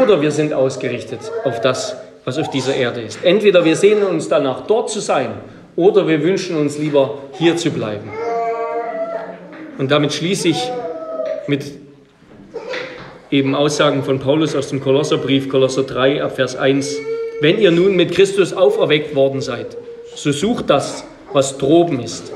oder 0.00 0.22
wir 0.22 0.30
sind 0.30 0.52
ausgerichtet 0.52 1.18
auf 1.42 1.60
das, 1.60 1.96
was 2.24 2.38
auf 2.38 2.48
dieser 2.50 2.72
Erde 2.72 3.00
ist. 3.00 3.18
Entweder 3.24 3.64
wir 3.64 3.74
sehnen 3.74 4.04
uns 4.04 4.28
danach, 4.28 4.68
dort 4.68 4.90
zu 4.90 5.00
sein, 5.00 5.30
oder 5.74 6.06
wir 6.06 6.22
wünschen 6.22 6.56
uns 6.56 6.78
lieber, 6.78 7.18
hier 7.32 7.56
zu 7.56 7.70
bleiben. 7.70 8.08
Und 9.76 9.90
damit 9.90 10.12
schließe 10.12 10.46
ich 10.46 10.70
mit 11.48 11.64
eben 13.32 13.56
Aussagen 13.56 14.04
von 14.04 14.20
Paulus 14.20 14.54
aus 14.54 14.68
dem 14.68 14.80
Kolosserbrief, 14.80 15.48
Kolosser 15.48 15.82
3, 15.82 16.22
Abvers 16.22 16.54
1. 16.54 16.96
Wenn 17.40 17.60
ihr 17.60 17.70
nun 17.70 17.94
mit 17.94 18.12
Christus 18.16 18.52
auferweckt 18.52 19.14
worden 19.14 19.40
seid, 19.40 19.76
so 20.16 20.32
sucht 20.32 20.68
das, 20.70 21.04
was 21.32 21.56
droben 21.56 22.00
ist, 22.00 22.32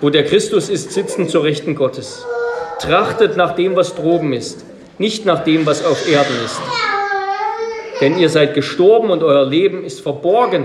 wo 0.00 0.08
der 0.08 0.24
Christus 0.24 0.70
ist, 0.70 0.92
sitzen 0.92 1.28
zur 1.28 1.44
Rechten 1.44 1.74
Gottes. 1.74 2.24
Trachtet 2.80 3.36
nach 3.36 3.54
dem, 3.54 3.76
was 3.76 3.94
droben 3.94 4.32
ist, 4.32 4.64
nicht 4.96 5.26
nach 5.26 5.44
dem, 5.44 5.66
was 5.66 5.84
auf 5.84 6.08
Erden 6.08 6.34
ist. 6.46 6.58
Denn 8.00 8.18
ihr 8.18 8.30
seid 8.30 8.54
gestorben 8.54 9.10
und 9.10 9.22
euer 9.22 9.44
Leben 9.44 9.84
ist 9.84 10.00
verborgen 10.00 10.64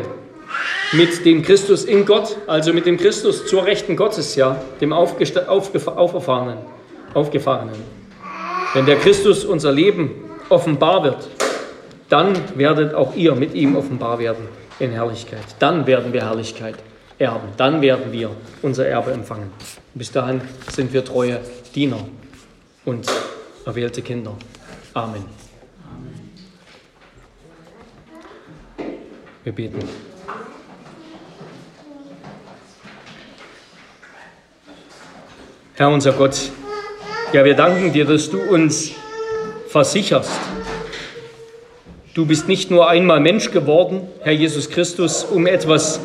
mit 0.94 1.26
dem 1.26 1.42
Christus 1.42 1.84
in 1.84 2.06
Gott, 2.06 2.38
also 2.48 2.72
mit 2.72 2.86
dem 2.86 2.98
Christus 2.98 3.48
zur 3.48 3.66
Rechten 3.66 3.98
Gottes, 3.98 4.36
ja, 4.36 4.62
dem 4.80 4.94
Auferfahrenen, 4.94 6.60
Aufgefahrenen. 7.14 7.76
Wenn 8.76 8.86
der 8.86 8.96
Christus 8.96 9.44
unser 9.44 9.74
Leben 9.74 10.12
offenbar 10.48 11.04
wird, 11.04 11.28
dann 12.14 12.36
werdet 12.60 12.94
auch 12.94 13.16
ihr 13.16 13.34
mit 13.34 13.56
ihm 13.56 13.76
offenbar 13.76 14.20
werden 14.20 14.48
in 14.78 14.92
Herrlichkeit. 14.92 15.44
Dann 15.58 15.88
werden 15.88 16.14
wir 16.14 16.22
Herrlichkeit 16.22 16.76
erben. 17.18 17.48
Dann 17.58 17.82
werden 17.82 18.12
wir 18.12 18.30
unser 18.62 18.86
Erbe 18.86 19.12
empfangen. 19.14 19.52
Bis 19.96 20.12
dahin 20.12 20.40
sind 20.72 20.94
wir 20.94 21.04
treue 21.04 21.40
Diener 21.74 21.98
und 22.86 23.08
erwählte 23.66 24.04
Kinder. 24.04 24.36
Amen. 24.94 25.26
Wir 29.44 29.54
beten. 29.54 29.80
Herr 35.74 35.90
unser 35.90 36.12
Gott, 36.12 36.52
ja, 37.32 37.44
wir 37.44 37.56
danken 37.56 37.92
dir, 37.92 38.06
dass 38.06 38.30
du 38.30 38.40
uns 38.40 38.92
versicherst. 39.70 40.30
Du 42.14 42.28
bist 42.28 42.48
nicht 42.48 42.70
nur 42.70 42.88
einmal 42.88 43.20
Mensch 43.20 43.50
geworden, 43.50 44.02
Herr 44.22 44.34
Jesus 44.34 44.70
Christus, 44.70 45.24
um 45.24 45.48
etwas 45.48 46.00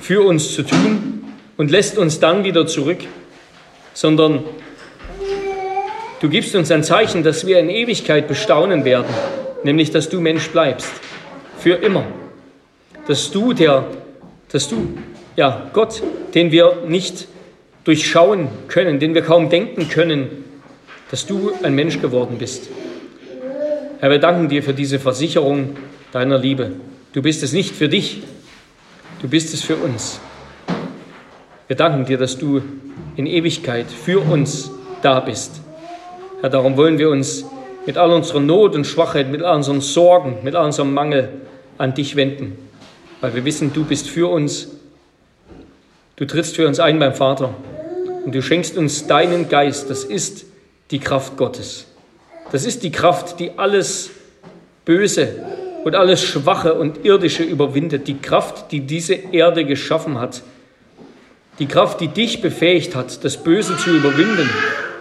für 0.00 0.26
uns 0.26 0.52
zu 0.52 0.64
tun 0.64 1.22
und 1.56 1.70
lässt 1.70 1.98
uns 1.98 2.18
dann 2.18 2.42
wieder 2.42 2.66
zurück, 2.66 2.98
sondern 3.94 4.42
du 6.20 6.28
gibst 6.28 6.56
uns 6.56 6.72
ein 6.72 6.82
Zeichen, 6.82 7.22
dass 7.22 7.46
wir 7.46 7.60
in 7.60 7.70
Ewigkeit 7.70 8.26
bestaunen 8.26 8.84
werden, 8.84 9.14
nämlich 9.62 9.92
dass 9.92 10.08
du 10.08 10.20
Mensch 10.20 10.48
bleibst, 10.48 10.90
für 11.60 11.74
immer. 11.74 12.04
Dass 13.06 13.30
du 13.30 13.52
der, 13.52 13.86
dass 14.50 14.68
du, 14.68 14.98
ja, 15.36 15.70
Gott, 15.74 16.02
den 16.34 16.50
wir 16.50 16.82
nicht 16.88 17.28
durchschauen 17.84 18.48
können, 18.66 18.98
den 18.98 19.14
wir 19.14 19.22
kaum 19.22 19.48
denken 19.48 19.88
können, 19.88 20.44
dass 21.12 21.24
du 21.24 21.52
ein 21.62 21.76
Mensch 21.76 22.00
geworden 22.00 22.36
bist. 22.36 22.68
Herr, 24.00 24.10
wir 24.10 24.20
danken 24.20 24.48
dir 24.48 24.62
für 24.62 24.74
diese 24.74 25.00
Versicherung 25.00 25.76
deiner 26.12 26.38
Liebe. 26.38 26.70
Du 27.12 27.20
bist 27.20 27.42
es 27.42 27.52
nicht 27.52 27.74
für 27.74 27.88
dich, 27.88 28.22
du 29.20 29.28
bist 29.28 29.52
es 29.52 29.62
für 29.62 29.74
uns. 29.74 30.20
Wir 31.66 31.74
danken 31.74 32.04
dir, 32.04 32.16
dass 32.16 32.38
du 32.38 32.62
in 33.16 33.26
Ewigkeit 33.26 33.86
für 33.90 34.20
uns 34.20 34.70
da 35.02 35.18
bist. 35.18 35.60
Herr, 36.40 36.48
darum 36.48 36.76
wollen 36.76 36.98
wir 36.98 37.10
uns 37.10 37.44
mit 37.86 37.98
all 37.98 38.12
unserer 38.12 38.38
Not 38.38 38.76
und 38.76 38.86
Schwachheit, 38.86 39.32
mit 39.32 39.42
all 39.42 39.56
unseren 39.56 39.80
Sorgen, 39.80 40.36
mit 40.44 40.54
all 40.54 40.66
unserem 40.66 40.94
Mangel 40.94 41.30
an 41.76 41.92
dich 41.92 42.14
wenden, 42.14 42.56
weil 43.20 43.34
wir 43.34 43.44
wissen, 43.44 43.72
du 43.72 43.84
bist 43.84 44.08
für 44.08 44.30
uns. 44.30 44.68
Du 46.14 46.24
trittst 46.24 46.54
für 46.54 46.68
uns 46.68 46.78
ein 46.78 47.00
beim 47.00 47.14
Vater 47.14 47.52
und 48.24 48.32
du 48.32 48.42
schenkst 48.42 48.76
uns 48.76 49.08
deinen 49.08 49.48
Geist. 49.48 49.90
Das 49.90 50.04
ist 50.04 50.46
die 50.92 51.00
Kraft 51.00 51.36
Gottes. 51.36 51.87
Das 52.50 52.64
ist 52.64 52.82
die 52.82 52.90
Kraft, 52.90 53.40
die 53.40 53.52
alles 53.58 54.10
Böse 54.84 55.28
und 55.84 55.94
alles 55.94 56.22
Schwache 56.22 56.74
und 56.74 57.04
Irdische 57.04 57.42
überwindet. 57.42 58.08
Die 58.08 58.18
Kraft, 58.18 58.72
die 58.72 58.80
diese 58.80 59.14
Erde 59.14 59.64
geschaffen 59.64 60.18
hat. 60.18 60.42
Die 61.58 61.66
Kraft, 61.66 62.00
die 62.00 62.08
dich 62.08 62.40
befähigt 62.40 62.94
hat, 62.94 63.24
das 63.24 63.36
Böse 63.42 63.76
zu 63.76 63.90
überwinden, 63.90 64.48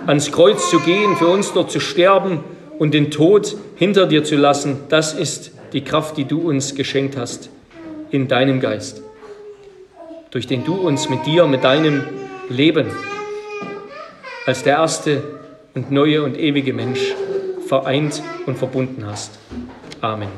ans 0.06 0.32
Kreuz 0.32 0.70
zu 0.70 0.80
gehen, 0.80 1.16
für 1.16 1.28
uns 1.28 1.54
dort 1.54 1.72
zu 1.72 1.80
sterben 1.80 2.44
und 2.80 2.94
den 2.94 3.12
Tod 3.12 3.56
hinter 3.76 4.08
dir 4.08 4.24
zu 4.24 4.36
lassen. 4.36 4.80
Das 4.90 5.14
ist 5.14 5.52
die 5.74 5.82
Kraft, 5.82 6.18
die 6.18 6.26
du 6.26 6.42
uns 6.42 6.76
geschenkt 6.76 7.16
hast 7.16 7.50
in 8.10 8.28
deinem 8.28 8.60
Geist, 8.60 9.02
durch 10.32 10.48
den 10.48 10.66
du 10.66 10.76
uns 10.76 11.10
mit 11.10 11.26
dir, 11.26 11.46
mit 11.46 11.64
deinem 11.64 12.04
Leben 12.50 12.88
als 14.46 14.64
der 14.64 14.78
erste 14.78 15.22
und 15.76 15.92
neue 15.92 16.24
und 16.24 16.40
ewige 16.40 16.74
Mensch 16.74 17.14
vereint 17.68 18.22
und 18.46 18.58
verbunden 18.58 19.06
hast. 19.06 19.38
Amen. 20.02 20.30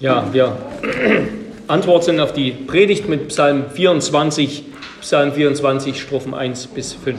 Ja, 0.00 0.28
wir 0.32 0.56
antworten 1.66 2.20
auf 2.20 2.34
die 2.34 2.50
Predigt 2.50 3.08
mit 3.08 3.28
Psalm 3.28 3.70
24, 3.70 4.64
Psalm 5.00 5.32
24, 5.32 6.00
Strophen 6.00 6.34
1 6.34 6.66
bis 6.66 6.92
5. 6.92 7.18